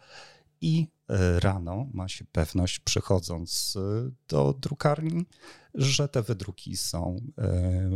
i 0.61 0.87
y, 1.11 1.41
rano 1.41 1.87
ma 1.93 2.09
się 2.09 2.25
pewność, 2.33 2.79
przychodząc 2.79 3.77
y, 3.77 4.13
do 4.29 4.55
drukarni, 4.61 5.27
że 5.75 6.09
te 6.09 6.23
wydruki 6.23 6.77
są 6.77 7.17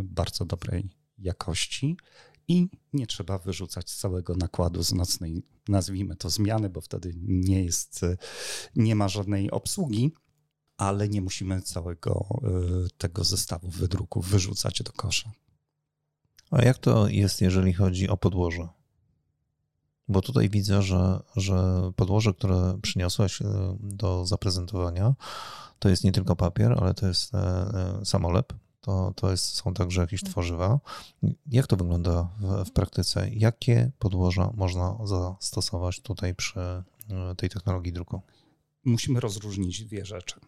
bardzo 0.05 0.45
dobrej 0.45 0.91
jakości 1.19 1.97
i 2.49 2.69
nie 2.93 3.07
trzeba 3.07 3.39
wyrzucać 3.39 3.91
całego 3.91 4.35
nakładu 4.35 4.83
z 4.83 4.93
nocnej, 4.93 5.43
nazwijmy 5.69 6.17
to 6.17 6.31
zmiany, 6.31 6.71
bo 6.71 6.81
wtedy 6.81 7.15
nie 7.17 7.65
jest, 7.65 8.01
nie 8.77 8.95
ma 8.95 9.09
żadnej 9.09 9.51
obsługi, 9.51 10.13
ale 10.77 11.09
nie 11.09 11.23
musimy 11.23 11.63
całego 11.63 12.27
e, 12.43 12.49
tego 12.99 13.25
zestawu 13.25 13.69
wydruków 13.69 14.29
wyrzucać 14.29 14.83
do 14.83 14.93
kosza. 14.93 15.33
A 16.51 16.65
jak 16.65 16.79
to 16.79 17.09
jest, 17.09 17.41
jeżeli 17.41 17.73
chodzi 17.73 18.09
o 18.09 18.17
podłoże? 18.17 18.69
Bo 20.09 20.21
tutaj 20.21 20.51
widzę, 20.51 20.83
że, 20.83 21.23
że 21.37 21.91
podłoże, 21.97 22.35
które 22.35 22.79
przyniosłeś 22.83 23.43
e, 23.43 23.77
do 23.81 24.27
zaprezentowania, 24.27 25.15
to 25.79 25.89
jest 25.89 26.05
nie 26.05 26.13
tylko 26.13 26.37
papier, 26.37 26.75
ale 26.81 26.95
to 26.95 27.07
jest 27.07 27.35
e, 27.35 28.01
samolep 28.05 28.53
to, 28.85 29.13
to 29.17 29.31
jest, 29.31 29.45
są 29.45 29.75
także 29.75 30.01
jakieś 30.01 30.23
mm. 30.23 30.33
tworzywa. 30.33 30.81
Jak 31.47 31.67
to 31.67 31.77
wygląda 31.77 32.29
w, 32.41 32.65
w 32.65 32.71
praktyce? 32.71 33.31
Jakie 33.31 33.91
podłoża 33.99 34.51
można 34.55 34.97
zastosować 35.05 36.01
tutaj 36.01 36.35
przy 36.35 36.61
e, 36.61 36.85
tej 37.37 37.49
technologii 37.49 37.93
druku? 37.93 38.21
Musimy 38.85 39.21
rozróżnić 39.21 39.85
dwie 39.85 40.05
rzeczy. 40.05 40.41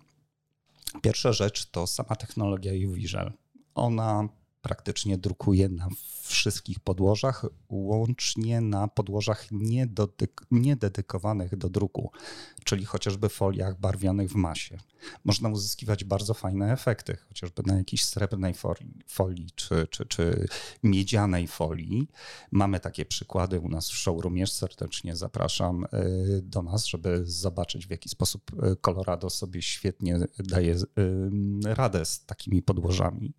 Pierwsza 1.03 1.33
rzecz 1.33 1.71
to 1.71 1.87
sama 1.87 2.17
technologia 2.17 2.73
UV-Gel. 2.73 3.33
Ona 3.75 4.29
praktycznie 4.67 5.19
drukuje 5.19 5.69
na 5.69 5.89
wszystkich 6.23 6.81
podłożach, 6.81 7.47
łącznie 7.69 8.61
na 8.61 8.89
podłożach 8.89 9.47
niededykowanych 10.51 11.57
do 11.57 11.69
druku, 11.69 12.11
czyli 12.65 12.85
chociażby 12.85 13.29
foliach 13.29 13.81
barwionych 13.81 14.31
w 14.31 14.35
masie. 14.35 14.79
Można 15.25 15.49
uzyskiwać 15.49 16.05
bardzo 16.05 16.35
fajne 16.35 16.73
efekty, 16.73 17.17
chociażby 17.29 17.63
na 17.67 17.77
jakiejś 17.77 18.05
srebrnej 18.05 18.55
folii, 18.55 19.03
folii 19.07 19.51
czy, 19.55 19.87
czy, 19.91 20.07
czy 20.07 20.49
miedzianej 20.83 21.47
folii. 21.47 22.09
Mamy 22.51 22.81
takie 22.81 23.05
przykłady 23.05 23.61
u 23.61 23.69
nas 23.69 23.91
w 23.91 23.97
showroomie. 23.97 24.47
Serdecznie 24.47 25.17
zapraszam 25.17 25.85
y, 25.85 26.43
do 26.43 26.63
nas, 26.63 26.87
żeby 26.87 27.23
zobaczyć, 27.25 27.87
w 27.87 27.91
jaki 27.91 28.09
sposób 28.09 28.43
y, 28.53 28.77
Colorado 28.77 29.31
sobie 29.31 29.63
świetnie 29.63 30.19
daje 30.39 30.75
y, 30.75 30.85
radę 31.65 32.05
z 32.05 32.25
takimi 32.25 32.63
podłożami. 32.63 33.33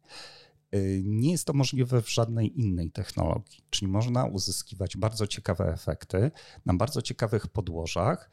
Y, 0.78 1.02
nie 1.06 1.32
jest 1.32 1.46
to 1.46 1.54
możliwe 1.54 2.02
w 2.02 2.14
żadnej 2.14 2.60
innej 2.60 2.92
technologii, 2.92 3.64
czyli 3.70 3.92
można 3.92 4.26
uzyskiwać 4.26 4.98
bardzo 4.98 5.28
ciekawe 5.28 5.74
efekty 5.74 6.32
na 6.66 6.74
bardzo 6.74 7.02
ciekawych 7.02 7.48
podłożach. 7.48 8.30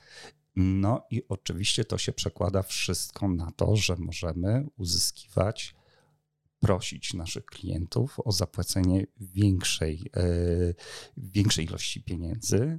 No 0.56 1.06
i 1.10 1.22
oczywiście 1.28 1.84
to 1.84 1.98
się 1.98 2.12
przekłada 2.12 2.62
wszystko 2.62 3.28
na 3.28 3.50
to, 3.50 3.76
że 3.76 3.96
możemy 3.96 4.66
uzyskiwać, 4.76 5.74
prosić 6.60 7.14
naszych 7.14 7.44
klientów 7.44 8.20
o 8.24 8.32
zapłacenie 8.32 9.06
większej, 9.20 10.10
y, 10.16 10.74
większej 11.16 11.64
ilości 11.64 12.02
pieniędzy 12.02 12.78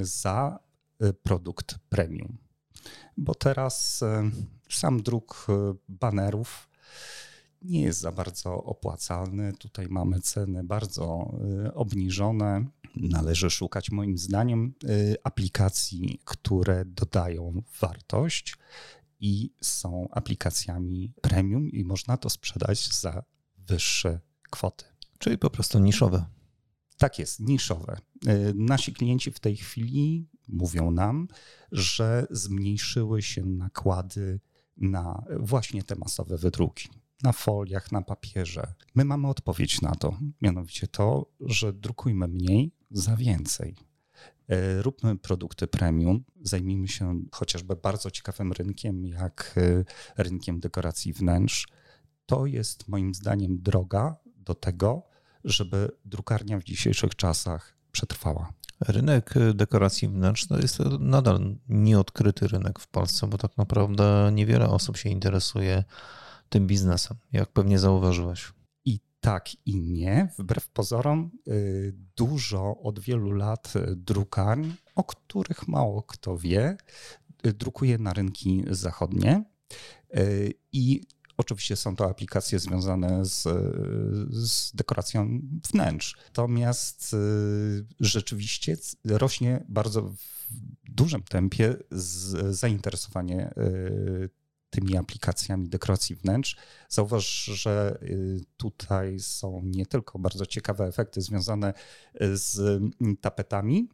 za 0.00 0.58
y, 1.02 1.12
produkt 1.12 1.78
premium. 1.88 2.38
Bo 3.16 3.34
teraz 3.34 4.04
sam 4.68 5.02
druk 5.02 5.46
banerów 5.88 6.68
nie 7.62 7.82
jest 7.82 8.00
za 8.00 8.12
bardzo 8.12 8.64
opłacalny. 8.64 9.52
Tutaj 9.52 9.86
mamy 9.90 10.20
ceny 10.20 10.64
bardzo 10.64 11.34
y, 11.66 11.74
obniżone. 11.74 12.64
Należy 12.96 13.50
szukać, 13.50 13.90
moim 13.90 14.18
zdaniem, 14.18 14.74
y, 14.84 15.16
aplikacji, 15.24 16.20
które 16.24 16.84
dodają 16.84 17.62
wartość 17.80 18.56
i 19.20 19.54
są 19.60 20.08
aplikacjami 20.10 21.12
premium, 21.20 21.70
i 21.70 21.84
można 21.84 22.16
to 22.16 22.30
sprzedać 22.30 22.88
za 22.94 23.22
wyższe 23.58 24.20
kwoty. 24.50 24.84
Czyli 25.18 25.38
po 25.38 25.50
prostu 25.50 25.78
niszowe. 25.78 26.24
Tak 26.98 27.18
jest, 27.18 27.40
niszowe. 27.40 28.00
Y, 28.28 28.54
nasi 28.54 28.92
klienci 28.92 29.30
w 29.30 29.40
tej 29.40 29.56
chwili 29.56 30.28
mówią 30.48 30.90
nam, 30.90 31.28
że 31.72 32.26
zmniejszyły 32.30 33.22
się 33.22 33.44
nakłady 33.44 34.40
na 34.76 35.24
właśnie 35.40 35.82
te 35.82 35.96
masowe 35.96 36.38
wydruki 36.38 36.88
na 37.22 37.32
foliach, 37.32 37.92
na 37.92 38.02
papierze. 38.02 38.74
My 38.94 39.04
mamy 39.04 39.28
odpowiedź 39.28 39.80
na 39.80 39.94
to, 39.94 40.18
mianowicie 40.40 40.86
to, 40.86 41.26
że 41.40 41.72
drukujmy 41.72 42.28
mniej 42.28 42.72
za 42.90 43.16
więcej. 43.16 43.76
E, 44.48 44.82
róbmy 44.82 45.18
produkty 45.18 45.66
premium, 45.66 46.24
zajmijmy 46.42 46.88
się 46.88 47.20
chociażby 47.32 47.76
bardzo 47.76 48.10
ciekawym 48.10 48.52
rynkiem, 48.52 49.04
jak 49.06 49.54
e, 49.56 49.84
rynkiem 50.22 50.60
dekoracji 50.60 51.12
wnętrz. 51.12 51.68
To 52.26 52.46
jest 52.46 52.88
moim 52.88 53.14
zdaniem 53.14 53.62
droga 53.62 54.16
do 54.36 54.54
tego, 54.54 55.02
żeby 55.44 55.90
drukarnia 56.04 56.58
w 56.58 56.64
dzisiejszych 56.64 57.14
czasach 57.14 57.76
przetrwała. 57.92 58.52
Rynek 58.80 59.34
dekoracji 59.54 60.08
wnętrz 60.08 60.46
to 60.46 60.58
jest 60.58 60.78
nadal 61.00 61.56
nieodkryty 61.68 62.48
rynek 62.48 62.78
w 62.78 62.88
Polsce, 62.88 63.26
bo 63.26 63.38
tak 63.38 63.56
naprawdę 63.56 64.30
niewiele 64.32 64.68
osób 64.68 64.96
się 64.96 65.08
interesuje 65.08 65.84
tym 66.48 66.66
biznesem, 66.66 67.16
jak 67.32 67.52
pewnie 67.52 67.78
zauważyłeś. 67.78 68.52
I 68.84 69.00
tak 69.20 69.66
i 69.66 69.76
nie. 69.76 70.28
Wbrew 70.38 70.68
pozorom, 70.68 71.30
y, 71.48 71.94
dużo 72.16 72.80
od 72.82 73.00
wielu 73.00 73.30
lat 73.32 73.72
drukarń, 73.96 74.70
o 74.94 75.04
których 75.04 75.68
mało 75.68 76.02
kto 76.02 76.38
wie, 76.38 76.76
y, 77.46 77.52
drukuje 77.52 77.98
na 77.98 78.12
rynki 78.12 78.64
zachodnie. 78.70 79.44
Y, 80.16 80.54
I 80.72 81.02
Oczywiście 81.40 81.76
są 81.76 81.96
to 81.96 82.10
aplikacje 82.10 82.58
związane 82.58 83.24
z, 83.24 83.42
z, 84.30 84.72
dekoracją 84.74 85.40
wnętrz. 85.72 86.16
Natomiast 86.26 87.16
rzeczywiście 88.00 88.76
rośnie 89.04 89.64
bardzo 89.68 90.02
w 90.02 90.16
dużym 90.88 91.22
tempie 91.22 91.76
zainteresowanie 92.50 93.54
tymi 94.70 94.96
aplikacjami 94.96 95.68
dekoracji 95.68 96.16
wnętrz. 96.16 96.56
Zauważ, 96.88 97.44
że 97.44 97.98
y, 98.02 98.40
tutaj 98.56 99.20
są 99.20 99.60
nie 99.64 99.86
tylko 99.86 100.18
bardzo 100.18 100.46
ciekawe 100.46 100.84
efekty 100.84 101.20
związane 101.20 101.74
z 102.34 102.58
mm, 102.58 103.16
tapetami, 103.16 103.88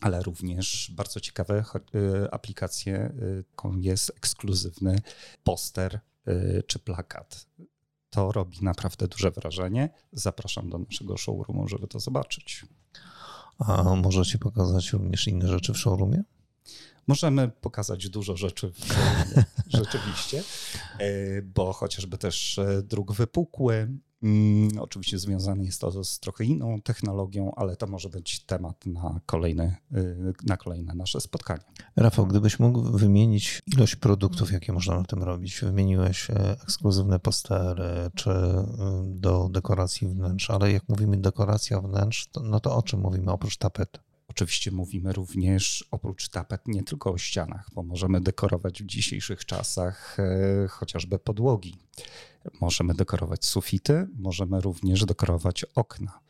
ale 0.00 0.22
również 0.22 0.92
bardzo 0.96 1.20
ciekawe 1.20 1.64
y, 1.94 2.30
aplikacje, 2.30 3.12
jaką 3.36 3.76
jest 3.76 4.12
ekskluzywny 4.16 4.98
poster 5.44 6.00
y, 6.28 6.62
czy 6.66 6.78
plakat. 6.78 7.46
To 8.10 8.32
robi 8.32 8.58
naprawdę 8.62 9.08
duże 9.08 9.30
wrażenie. 9.30 9.88
Zapraszam 10.12 10.70
do 10.70 10.78
naszego 10.78 11.16
showroomu, 11.16 11.68
żeby 11.68 11.86
to 11.88 12.00
zobaczyć. 12.00 12.66
A 13.58 13.82
możecie 13.82 14.38
pokazać 14.38 14.92
również 14.92 15.28
inne 15.28 15.48
rzeczy 15.48 15.72
w 15.72 15.78
showroomie? 15.78 16.22
Możemy 17.06 17.48
pokazać 17.48 18.08
dużo 18.08 18.36
rzeczy 18.36 18.72
rzeczywiście, 19.78 20.42
e, 20.98 21.42
bo 21.42 21.72
chociażby 21.72 22.18
też 22.18 22.58
e, 22.58 22.82
druk 22.82 23.12
wypukły, 23.12 23.88
mm, 24.22 24.68
Oczywiście 24.78 25.18
związany 25.18 25.64
jest 25.64 25.80
to 25.80 26.04
z 26.04 26.20
trochę 26.20 26.44
inną 26.44 26.80
technologią, 26.80 27.52
ale 27.56 27.76
to 27.76 27.86
może 27.86 28.08
być 28.08 28.44
temat 28.44 28.86
na 28.86 29.20
kolejne, 29.26 29.76
e, 29.92 30.02
na 30.46 30.56
kolejne 30.56 30.94
nasze 30.94 31.20
spotkanie. 31.20 31.64
Rafał, 31.96 32.26
gdybyś 32.26 32.58
mógł 32.58 32.82
wymienić 32.82 33.62
ilość 33.76 33.96
produktów, 33.96 34.52
jakie 34.52 34.72
można 34.72 34.96
na 34.96 35.04
tym 35.04 35.22
robić. 35.22 35.60
Wymieniłeś 35.60 36.30
ekskluzywne 36.62 37.18
postery 37.18 38.10
czy 38.14 38.30
do 39.04 39.48
dekoracji 39.48 40.08
wnętrz, 40.08 40.50
ale 40.50 40.72
jak 40.72 40.88
mówimy 40.88 41.16
dekoracja 41.16 41.80
wnętrz, 41.80 42.26
to, 42.26 42.40
no 42.40 42.60
to 42.60 42.76
o 42.76 42.82
czym 42.82 43.00
mówimy 43.00 43.32
oprócz 43.32 43.56
tapetu? 43.56 44.00
Oczywiście 44.34 44.70
mówimy 44.70 45.12
również 45.12 45.84
oprócz 45.90 46.28
tapet 46.28 46.68
nie 46.68 46.82
tylko 46.82 47.12
o 47.12 47.18
ścianach, 47.18 47.70
bo 47.74 47.82
możemy 47.82 48.20
dekorować 48.20 48.82
w 48.82 48.86
dzisiejszych 48.86 49.44
czasach 49.44 50.16
e, 50.20 50.68
chociażby 50.68 51.18
podłogi. 51.18 51.76
Możemy 52.60 52.94
dekorować 52.94 53.44
sufity, 53.44 54.08
możemy 54.18 54.60
również 54.60 55.04
dekorować 55.04 55.64
okna. 55.64 56.20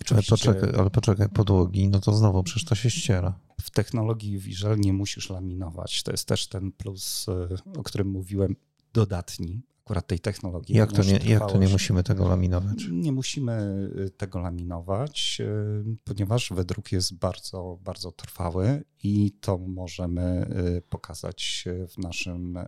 Oczywiście, 0.00 0.34
ale, 0.34 0.54
poczekaj, 0.54 0.80
ale 0.80 0.90
poczekaj, 0.90 1.28
podłogi, 1.28 1.88
no 1.88 2.00
to 2.00 2.12
znowu 2.12 2.42
przecież 2.42 2.64
to 2.64 2.74
się 2.74 2.90
ściera. 2.90 3.38
W 3.60 3.70
technologii 3.70 4.38
Visual 4.38 4.78
nie 4.78 4.92
musisz 4.92 5.30
laminować. 5.30 6.02
To 6.02 6.10
jest 6.10 6.28
też 6.28 6.46
ten 6.46 6.72
plus, 6.72 7.26
e, 7.28 7.78
o 7.78 7.82
którym 7.82 8.08
mówiłem, 8.08 8.56
dodatni 8.92 9.62
akurat 9.88 10.06
tej 10.06 10.20
technologii. 10.20 10.76
Jak 10.76 10.92
to, 10.92 11.02
nie, 11.02 11.18
jak 11.24 11.52
to 11.52 11.58
nie 11.58 11.68
musimy 11.68 12.02
tego 12.02 12.28
laminować? 12.28 12.88
Nie 12.90 13.12
musimy 13.12 13.52
y, 14.06 14.10
tego 14.10 14.38
laminować, 14.38 15.38
y, 15.40 15.96
ponieważ 16.04 16.52
wydruk 16.52 16.92
jest 16.92 17.14
bardzo, 17.14 17.78
bardzo 17.84 18.12
trwały 18.12 18.84
i 19.02 19.32
to 19.40 19.58
możemy 19.58 20.50
y, 20.76 20.82
pokazać 20.82 21.64
w 21.88 21.98
naszym 21.98 22.58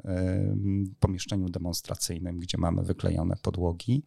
pomieszczeniu 1.00 1.48
demonstracyjnym, 1.48 2.40
gdzie 2.40 2.58
mamy 2.58 2.82
wyklejone 2.82 3.36
podłogi. 3.42 4.02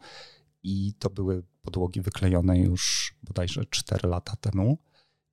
I 0.63 0.93
to 0.99 1.09
były 1.09 1.43
podłogi 1.61 2.01
wyklejone 2.01 2.59
już 2.59 3.13
bodajże 3.23 3.65
4 3.65 4.07
lata 4.07 4.35
temu. 4.35 4.77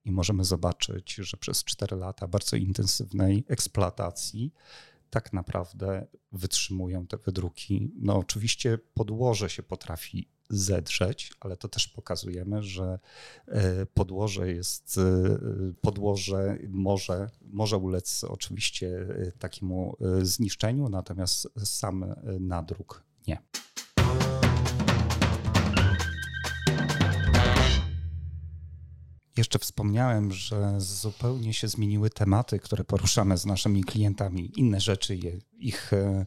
I 0.04 0.12
możemy 0.12 0.44
zobaczyć, 0.44 1.14
że 1.14 1.36
przez 1.36 1.64
4 1.64 1.96
lata 1.96 2.28
bardzo 2.28 2.56
intensywnej 2.56 3.44
eksploatacji 3.48 4.52
tak 5.10 5.32
naprawdę 5.32 6.06
wytrzymują 6.32 7.06
te 7.06 7.16
wydruki. 7.16 7.92
No 7.96 8.16
oczywiście 8.16 8.78
podłoże 8.94 9.50
się 9.50 9.62
potrafi 9.62 10.28
zedrzeć, 10.50 11.32
ale 11.40 11.56
to 11.56 11.68
też 11.68 11.88
pokazujemy, 11.88 12.62
że 12.62 12.98
e, 13.48 13.86
podłoże 13.86 14.52
jest, 14.52 14.98
e, 14.98 15.38
podłoże 15.80 16.58
może, 16.68 17.30
może 17.42 17.76
ulec 17.76 18.24
oczywiście 18.24 19.06
e, 19.26 19.32
takiemu 19.32 19.96
zniszczeniu, 20.22 20.88
natomiast 20.88 21.48
sam 21.64 22.14
nadruk 22.40 23.04
nie. 23.26 23.38
Jeszcze 29.40 29.58
wspomniałem, 29.58 30.32
że 30.32 30.80
zupełnie 30.80 31.54
się 31.54 31.68
zmieniły 31.68 32.10
tematy, 32.10 32.58
które 32.58 32.84
poruszamy 32.84 33.38
z 33.38 33.46
naszymi 33.46 33.84
klientami. 33.84 34.52
Inne 34.56 34.80
rzeczy 34.80 35.16
je, 35.16 35.38
ich 35.58 35.92
e, 35.92 36.26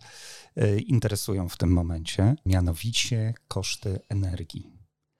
e, 0.55 0.77
interesują 0.77 1.49
w 1.49 1.57
tym 1.57 1.69
momencie, 1.69 2.35
mianowicie 2.45 3.33
koszty 3.47 3.99
energii. 4.09 4.71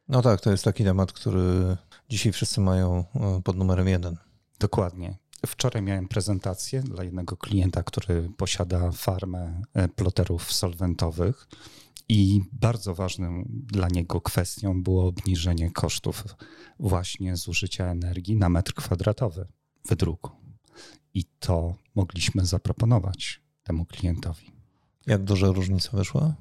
No 0.07 0.21
tak, 0.21 0.41
to 0.41 0.51
jest 0.51 0.63
taki 0.63 0.83
temat, 0.83 1.11
który 1.11 1.77
dzisiaj 2.09 2.31
wszyscy 2.31 2.61
mają 2.61 3.03
e, 3.15 3.41
pod 3.43 3.57
numerem 3.57 3.87
jeden. 3.87 4.17
Dokładnie. 4.59 5.17
Wczoraj 5.45 5.81
miałem 5.81 6.07
prezentację 6.07 6.81
dla 6.81 7.03
jednego 7.03 7.37
klienta, 7.37 7.83
który 7.83 8.29
posiada 8.37 8.91
farmę 8.91 9.61
ploterów 9.95 10.53
solwentowych. 10.53 11.47
I 12.09 12.41
bardzo 12.51 12.95
ważną 12.95 13.43
dla 13.49 13.87
niego 13.87 14.21
kwestią 14.21 14.83
było 14.83 15.07
obniżenie 15.07 15.71
kosztów 15.71 16.25
właśnie 16.79 17.35
zużycia 17.35 17.85
energii 17.85 18.35
na 18.35 18.49
metr 18.49 18.73
kwadratowy 18.73 19.47
wydruku. 19.85 20.31
I 21.13 21.25
to 21.39 21.75
mogliśmy 21.95 22.45
zaproponować 22.45 23.41
temu 23.63 23.85
klientowi. 23.85 24.51
Jak 25.05 25.23
duża 25.23 25.47
różnica 25.47 25.97
wyszła? 25.97 26.35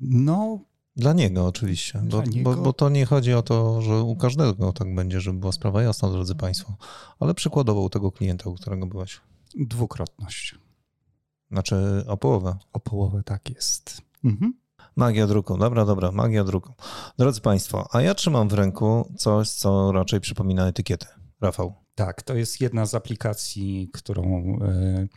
No. 0.00 0.58
Dla 0.96 1.12
niego 1.12 1.46
oczywiście, 1.46 2.02
bo, 2.04 2.22
niego... 2.22 2.54
Bo, 2.56 2.62
bo, 2.62 2.72
to 2.72 2.88
nie 2.88 3.06
chodzi 3.06 3.34
o 3.34 3.42
to, 3.42 3.82
że 3.82 4.02
u 4.02 4.16
każdego 4.16 4.72
tak 4.72 4.94
będzie, 4.94 5.20
żeby 5.20 5.38
była 5.38 5.52
sprawa 5.52 5.82
jasna, 5.82 6.10
drodzy 6.10 6.34
Państwo, 6.34 6.76
ale 7.20 7.34
przykładowo 7.34 7.80
u 7.80 7.90
tego 7.90 8.12
klienta, 8.12 8.50
u 8.50 8.54
którego 8.54 8.86
byłeś. 8.86 9.20
Dwukrotność. 9.54 10.54
Znaczy 11.50 12.04
o 12.06 12.16
połowę? 12.16 12.56
O 12.72 12.80
połowę 12.80 13.22
tak 13.22 13.50
jest. 13.50 14.02
Mhm. 14.24 14.54
Magia 14.96 15.26
druku, 15.26 15.58
dobra, 15.58 15.84
dobra, 15.84 16.12
magia 16.12 16.44
druku. 16.44 16.72
Drodzy 17.18 17.40
Państwo, 17.40 17.86
a 17.92 18.00
ja 18.00 18.14
trzymam 18.14 18.48
w 18.48 18.52
ręku 18.52 19.12
coś, 19.16 19.50
co 19.50 19.92
raczej 19.92 20.20
przypomina 20.20 20.68
etykietę. 20.68 21.06
Rafał. 21.40 21.74
Tak, 21.94 22.22
to 22.22 22.34
jest 22.34 22.60
jedna 22.60 22.86
z 22.86 22.94
aplikacji, 22.94 23.90
którą 23.92 24.58
y, 24.62 25.08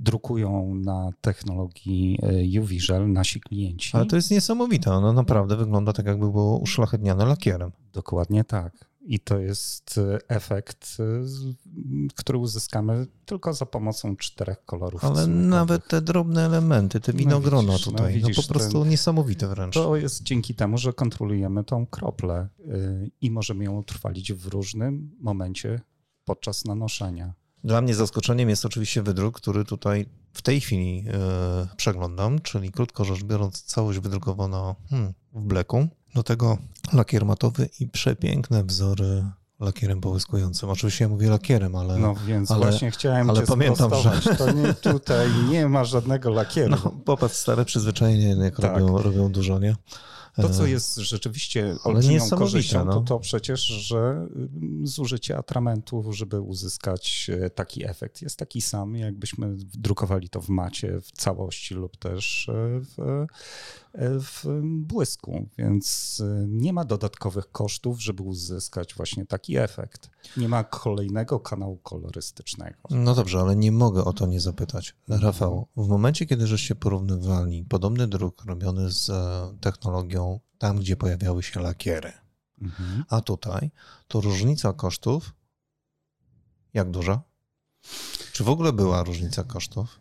drukują 0.00 0.74
na 0.74 1.10
technologii 1.20 2.18
e, 2.22 2.60
UVisual 2.60 3.12
nasi 3.12 3.40
klienci. 3.40 3.90
Ale 3.92 4.06
to 4.06 4.16
jest 4.16 4.30
niesamowite, 4.30 4.90
ono 4.90 5.12
naprawdę 5.12 5.56
wygląda 5.56 5.92
tak, 5.92 6.06
jakby 6.06 6.30
było 6.30 6.58
uszlachetniane 6.58 7.26
lakierem. 7.26 7.72
Dokładnie 7.92 8.44
tak. 8.44 8.91
I 9.04 9.20
to 9.20 9.38
jest 9.38 9.98
e, 9.98 10.18
efekt, 10.28 10.96
e, 11.00 11.04
który 12.14 12.38
uzyskamy 12.38 13.06
tylko 13.24 13.54
za 13.54 13.66
pomocą 13.66 14.16
czterech 14.16 14.64
kolorów. 14.64 15.04
Ale 15.04 15.26
nawet 15.26 15.88
te 15.88 16.00
drobne 16.00 16.46
elementy, 16.46 17.00
te 17.00 17.12
winogrona 17.12 17.62
no 17.62 17.72
widzisz, 17.72 17.84
tutaj, 17.84 18.20
no, 18.20 18.20
widzisz, 18.20 18.36
no 18.36 18.42
po 18.42 18.48
prostu 18.48 18.80
ten, 18.80 18.90
niesamowite 18.90 19.48
wręcz. 19.48 19.74
To 19.74 19.96
jest 19.96 20.22
dzięki 20.22 20.54
temu, 20.54 20.78
że 20.78 20.92
kontrolujemy 20.92 21.64
tą 21.64 21.86
kroplę 21.86 22.34
e, 22.34 22.48
i 23.20 23.30
możemy 23.30 23.64
ją 23.64 23.78
utrwalić 23.78 24.32
w 24.32 24.46
różnym 24.46 25.16
momencie 25.20 25.80
podczas 26.24 26.64
nanoszenia. 26.64 27.34
Dla 27.64 27.80
mnie 27.80 27.94
zaskoczeniem 27.94 28.48
jest 28.48 28.64
oczywiście 28.64 29.02
wydruk, 29.02 29.36
który 29.36 29.64
tutaj 29.64 30.06
w 30.32 30.42
tej 30.42 30.60
chwili 30.60 31.04
przeglądam, 31.76 32.40
czyli 32.40 32.72
krótko 32.72 33.04
rzecz 33.04 33.22
biorąc 33.24 33.62
całość 33.62 33.98
wydrukowana 33.98 34.74
hmm, 34.90 35.14
w 35.32 35.40
bleku. 35.40 35.88
Do 36.14 36.22
tego 36.22 36.58
lakier 36.92 37.24
matowy 37.24 37.68
i 37.80 37.88
przepiękne 37.88 38.64
wzory 38.64 39.24
lakierem 39.60 40.00
połyskującym. 40.00 40.70
Oczywiście 40.70 41.04
ja 41.04 41.08
mówię 41.08 41.30
lakierem, 41.30 41.74
ale... 41.74 41.98
No 41.98 42.14
więc 42.26 42.50
ale, 42.50 42.60
właśnie 42.60 42.90
chciałem 42.90 43.30
ale 43.30 43.40
cię 43.40 43.46
pamiętam, 43.46 43.90
że 44.20 44.36
to 44.36 44.52
nie, 44.52 44.74
tutaj 44.74 45.28
nie 45.50 45.68
ma 45.68 45.84
żadnego 45.84 46.30
lakieru. 46.30 46.70
No, 46.84 46.92
popatrz, 47.04 47.34
stare 47.34 47.64
przyzwyczajenie 47.64 48.44
jak 48.44 48.56
tak. 48.56 48.72
robią, 48.72 48.98
robią 48.98 49.32
dużo, 49.32 49.58
nie? 49.58 49.76
To, 50.36 50.48
co 50.48 50.66
jest 50.66 50.96
rzeczywiście 50.96 51.76
olbrzymią 51.84 52.30
korzyścią, 52.30 52.84
no. 52.84 52.92
to 52.92 53.00
to 53.00 53.18
przecież, 53.18 53.60
że 53.60 53.98
mm, 53.98 54.86
zużycie 54.86 55.36
atramentu, 55.36 56.12
żeby 56.12 56.40
uzyskać 56.40 57.30
e, 57.32 57.50
taki 57.50 57.88
efekt, 57.88 58.22
jest 58.22 58.38
taki 58.38 58.60
sam, 58.60 58.96
jakbyśmy 58.96 59.56
drukowali 59.56 60.28
to 60.28 60.40
w 60.40 60.48
macie 60.48 61.00
w 61.00 61.12
całości 61.12 61.74
lub 61.74 61.96
też 61.96 62.48
e, 62.48 62.80
w, 62.80 63.26
e, 63.94 64.18
w 64.20 64.44
błysku, 64.62 65.48
więc 65.58 66.22
nie 66.46 66.72
ma 66.72 66.84
dodatkowych 66.84 67.50
kosztów, 67.50 68.02
żeby 68.02 68.22
uzyskać 68.22 68.94
właśnie 68.94 69.26
taki 69.26 69.56
efekt. 69.56 70.10
Nie 70.36 70.48
ma 70.48 70.64
kolejnego 70.64 71.40
kanału 71.40 71.76
kolorystycznego. 71.76 72.76
No 72.90 73.14
dobrze, 73.14 73.40
ale 73.40 73.56
nie 73.56 73.72
mogę 73.72 74.04
o 74.04 74.12
to 74.12 74.26
nie 74.26 74.40
zapytać. 74.40 74.94
Rafał, 75.08 75.66
w 75.76 75.88
momencie, 75.88 76.26
kiedy 76.26 76.46
żeście 76.46 76.74
porównywali 76.74 77.64
podobny 77.64 78.08
druk 78.08 78.44
robiony 78.44 78.90
z 78.90 79.10
technologią 79.60 80.21
tam, 80.62 80.78
gdzie 80.78 80.96
pojawiały 80.96 81.42
się 81.42 81.60
lakiery. 81.60 82.12
Mhm. 82.60 83.04
A 83.08 83.20
tutaj 83.20 83.70
to 84.08 84.20
różnica 84.20 84.72
kosztów 84.72 85.34
jak 86.74 86.90
duża? 86.90 87.22
Czy 88.32 88.44
w 88.44 88.48
ogóle 88.48 88.72
była 88.72 89.02
różnica 89.02 89.44
kosztów? 89.44 90.00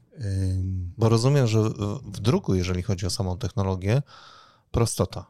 Bo 0.98 1.10
rozumiem, 1.10 1.48
że 1.48 1.62
w 2.04 2.20
druku, 2.20 2.56
jeżeli 2.56 2.82
chodzi 2.82 3.06
o 3.06 3.10
samą 3.10 3.38
technologię, 3.38 4.02
prostota. 4.72 5.26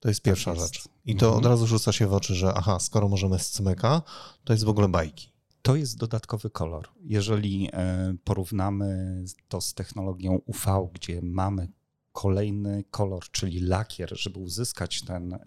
To 0.00 0.08
jest 0.08 0.20
tak 0.20 0.24
pierwsza 0.24 0.50
tak 0.50 0.60
jest. 0.60 0.74
rzecz. 0.74 0.88
I 1.04 1.16
to 1.16 1.26
mhm. 1.26 1.44
od 1.44 1.50
razu 1.50 1.66
rzuca 1.66 1.92
się 1.92 2.06
w 2.06 2.12
oczy, 2.12 2.34
że 2.34 2.54
aha, 2.54 2.80
skoro 2.80 3.08
możemy 3.08 3.38
z 3.38 3.50
cmyka, 3.50 4.02
to 4.44 4.52
jest 4.52 4.64
w 4.64 4.68
ogóle 4.68 4.88
bajki. 4.88 5.32
To 5.62 5.76
jest 5.76 5.96
dodatkowy 5.96 6.50
kolor. 6.50 6.88
Jeżeli 7.00 7.68
e, 7.72 8.14
porównamy 8.24 9.24
to 9.48 9.60
z 9.60 9.74
technologią 9.74 10.40
UV, 10.46 10.88
gdzie 10.92 11.20
mamy 11.22 11.68
kolejny 12.14 12.84
kolor, 12.90 13.24
czyli 13.30 13.60
lakier, 13.60 14.18
żeby 14.18 14.38
uzyskać 14.38 15.02
ten, 15.02 15.34
e, 15.34 15.40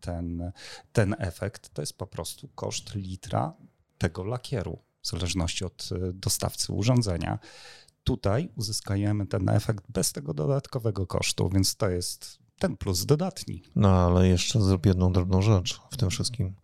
ten, 0.00 0.52
ten 0.92 1.16
efekt, 1.18 1.68
to 1.68 1.82
jest 1.82 1.98
po 1.98 2.06
prostu 2.06 2.48
koszt 2.48 2.94
litra 2.94 3.52
tego 3.98 4.24
lakieru, 4.24 4.78
w 5.02 5.08
zależności 5.08 5.64
od 5.64 5.88
e, 5.92 6.12
dostawcy 6.12 6.72
urządzenia. 6.72 7.38
Tutaj 8.04 8.48
uzyskujemy 8.56 9.26
ten 9.26 9.48
efekt 9.48 9.84
bez 9.88 10.12
tego 10.12 10.34
dodatkowego 10.34 11.06
kosztu, 11.06 11.48
więc 11.48 11.76
to 11.76 11.88
jest 11.88 12.38
ten 12.58 12.76
plus 12.76 13.06
dodatni. 13.06 13.62
No 13.76 13.88
ale 13.88 14.28
jeszcze 14.28 14.60
zrób 14.60 14.86
jedną 14.86 15.12
drobną 15.12 15.42
rzecz 15.42 15.80
w 15.90 15.96
tym 15.96 16.10
wszystkim. 16.10 16.54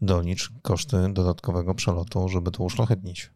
Dolicz 0.00 0.52
koszty 0.62 0.96
dodatkowego 1.12 1.74
przelotu, 1.74 2.28
żeby 2.28 2.50
to 2.50 2.64
uszlachetnić. 2.64 3.30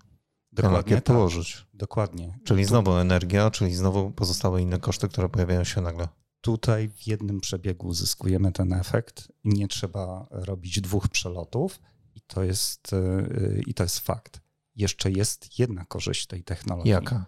Dokładnie 0.53 0.97
tak. 0.97 1.05
położyć. 1.05 1.67
Dokładnie. 1.75 2.39
Czyli 2.45 2.65
znowu 2.65 2.93
energia, 2.93 3.51
czyli 3.51 3.75
znowu 3.75 4.11
pozostałe 4.11 4.63
inne 4.63 4.79
koszty, 4.79 5.09
które 5.09 5.29
pojawiają 5.29 5.65
się 5.65 5.81
nagle. 5.81 6.09
Tutaj 6.41 6.89
w 6.89 7.07
jednym 7.07 7.41
przebiegu 7.41 7.87
uzyskujemy 7.87 8.53
ten 8.53 8.73
efekt 8.73 9.33
nie 9.45 9.69
trzeba 9.69 10.27
robić 10.31 10.81
dwóch 10.81 11.09
przelotów 11.09 11.81
i 12.15 12.21
to 12.21 12.45
jest, 12.45 12.93
yy, 12.93 13.63
i 13.67 13.75
to 13.75 13.83
jest 13.83 13.99
fakt. 13.99 14.41
Jeszcze 14.77 15.11
jest 15.11 15.59
jedna 15.59 15.85
korzyść 15.85 16.27
tej 16.27 16.45
technologii. 16.45 16.93
Jaka? 16.93 17.27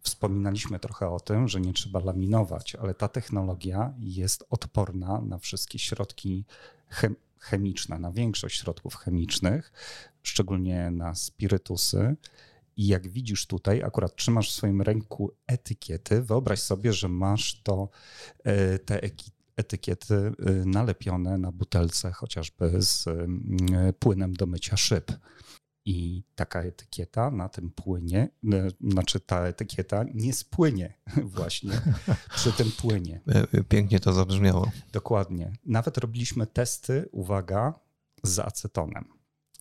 Wspominaliśmy 0.00 0.78
trochę 0.78 1.08
o 1.08 1.20
tym, 1.20 1.48
że 1.48 1.60
nie 1.60 1.72
trzeba 1.72 2.00
laminować, 2.00 2.74
ale 2.74 2.94
ta 2.94 3.08
technologia 3.08 3.94
jest 3.98 4.44
odporna 4.50 5.20
na 5.20 5.38
wszystkie 5.38 5.78
środki 5.78 6.44
chemiczne, 7.38 7.98
na 7.98 8.12
większość 8.12 8.60
środków 8.60 8.96
chemicznych, 8.96 9.72
szczególnie 10.22 10.90
na 10.90 11.14
spirytusy. 11.14 12.16
I 12.78 12.86
jak 12.86 13.08
widzisz 13.08 13.46
tutaj, 13.46 13.82
akurat 13.82 14.16
trzymasz 14.16 14.50
w 14.50 14.54
swoim 14.54 14.82
ręku 14.82 15.32
etykiety, 15.46 16.22
wyobraź 16.22 16.60
sobie, 16.60 16.92
że 16.92 17.08
masz 17.08 17.62
to, 17.62 17.88
e, 18.44 18.78
te 18.78 19.00
etykiety 19.56 20.14
e, 20.14 20.32
nalepione 20.64 21.38
na 21.38 21.52
butelce, 21.52 22.12
chociażby 22.12 22.82
z 22.82 23.04
płynem 23.98 24.34
do 24.34 24.46
mycia 24.46 24.76
szyb. 24.76 25.12
I 25.84 26.22
taka 26.34 26.62
etykieta 26.62 27.30
na 27.30 27.48
tym 27.48 27.70
płynie, 27.70 28.28
e, 28.52 28.68
znaczy 28.80 29.20
ta 29.20 29.46
etykieta 29.46 30.04
nie 30.14 30.32
spłynie 30.32 30.94
właśnie 31.36 31.80
przy 32.34 32.52
tym 32.52 32.70
płynie. 32.70 33.20
Pięknie 33.68 34.00
to 34.00 34.12
zabrzmiało. 34.12 34.70
Dokładnie. 34.92 35.52
Nawet 35.64 35.98
robiliśmy 35.98 36.46
testy, 36.46 37.08
uwaga, 37.12 37.74
z 38.22 38.38
acetonem. 38.38 39.04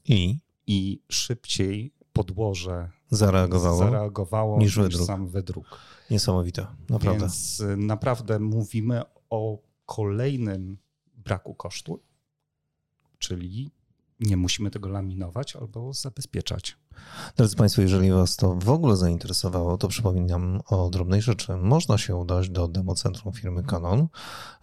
I? 0.06 0.40
I 0.68 1.02
szybciej 1.10 1.97
podłoże 2.18 2.90
zareagowało, 3.10 3.78
zareagowało 3.78 4.60
niż, 4.60 4.78
niż 4.78 4.98
sam 4.98 5.28
wydruk. 5.28 5.80
Niesamowite, 6.12 6.68
naprawdę. 6.90 7.20
Więc 7.20 7.60
y, 7.60 7.78
naprawdę 7.78 8.40
mówimy 8.40 9.02
o 9.30 9.58
kolejnym 9.86 10.78
braku 11.16 11.56
kosztu, 11.56 12.00
czyli 13.20 13.72
nie 14.20 14.38
musimy 14.38 14.72
tego 14.72 14.90
laminować 14.90 15.56
albo 15.56 15.94
zabezpieczać. 15.94 16.78
Drodzy 17.36 17.56
Państwo, 17.56 17.82
jeżeli 17.82 18.12
Was 18.12 18.36
to 18.36 18.56
w 18.56 18.70
ogóle 18.70 18.96
zainteresowało, 18.96 19.78
to 19.78 19.88
przypominam 19.88 20.62
o 20.66 20.90
drobnej 20.90 21.22
rzeczy. 21.22 21.58
Można 21.58 21.98
się 21.98 22.16
udać 22.16 22.50
do 22.50 22.68
democentrum 22.68 23.34
firmy 23.34 23.64
Canon. 23.64 24.08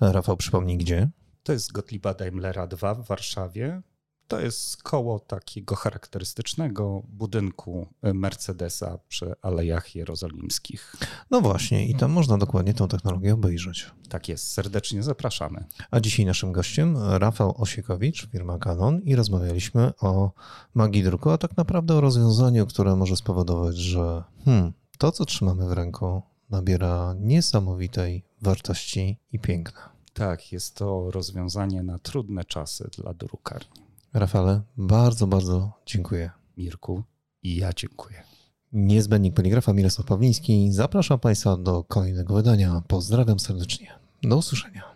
Rafał, 0.01 0.37
przypomnij 0.37 0.79
gdzie? 0.79 1.11
To 1.43 1.53
jest 1.53 1.73
Gottlieba 1.73 2.15
Daimlera 2.15 2.67
2 2.67 2.95
w 2.95 3.07
Warszawie. 3.07 3.83
To 4.29 4.41
jest 4.41 4.83
koło 4.83 5.21
takiego 5.21 5.75
charakterystycznego 5.75 7.03
budynku 7.09 7.87
Mercedesa 8.03 8.99
przy 9.09 9.35
Alejach 9.43 9.95
Jerozolimskich. 9.95 10.97
No 11.31 11.41
właśnie, 11.41 11.87
i 11.87 11.95
tam 11.95 12.11
można 12.11 12.39
dokładnie 12.39 12.75
tę 12.75 12.89
technologię 12.89 13.35
obejrzeć. 13.35 13.91
Tak 14.09 14.29
jest, 14.29 14.53
serdecznie 14.53 15.03
zapraszamy. 15.03 15.65
A 15.91 16.01
dzisiaj 16.01 16.27
naszym 16.27 16.53
gościem 16.53 16.97
Rafał 16.99 17.63
Osiekowicz, 17.63 18.29
firma 18.33 18.59
Canon 18.59 19.01
i 19.01 19.17
rozmawialiśmy 19.17 19.93
o 20.01 20.31
magii 20.75 21.03
druku, 21.03 21.31
a 21.31 21.39
tak 21.39 21.57
naprawdę 21.57 21.95
o 21.95 22.01
rozwiązaniu, 22.01 22.67
które 22.67 22.97
może 22.97 23.17
spowodować, 23.17 23.77
że 23.77 24.25
hmm, 24.45 24.73
to, 24.99 25.13
co 25.13 25.25
trzymamy 25.25 25.69
w 25.69 25.73
ręku, 25.73 26.23
nabiera 26.51 27.15
niesamowitej 27.21 28.25
wartości 28.43 29.19
i 29.33 29.39
piękna. 29.39 29.95
Tak, 30.15 30.53
jest 30.53 30.77
to 30.77 31.11
rozwiązanie 31.11 31.83
na 31.83 31.99
trudne 31.99 32.45
czasy 32.45 32.91
dla 32.99 33.15
drukarni. 33.15 33.85
Rafale, 34.15 34.61
bardzo, 34.77 35.27
bardzo 35.27 35.73
dziękuję. 35.87 36.31
Mirku, 36.57 37.03
i 37.43 37.57
ja 37.57 37.73
dziękuję. 37.73 38.23
Niezbędnik 38.73 39.35
Poligrafa 39.35 39.73
Mirosław 39.73 40.07
Pawliński. 40.07 40.73
Zapraszam 40.73 41.19
Państwa 41.19 41.57
do 41.57 41.85
kolejnego 41.85 42.35
wydania. 42.35 42.83
Pozdrawiam 42.89 43.39
serdecznie. 43.39 43.89
Do 44.23 44.37
usłyszenia. 44.37 44.94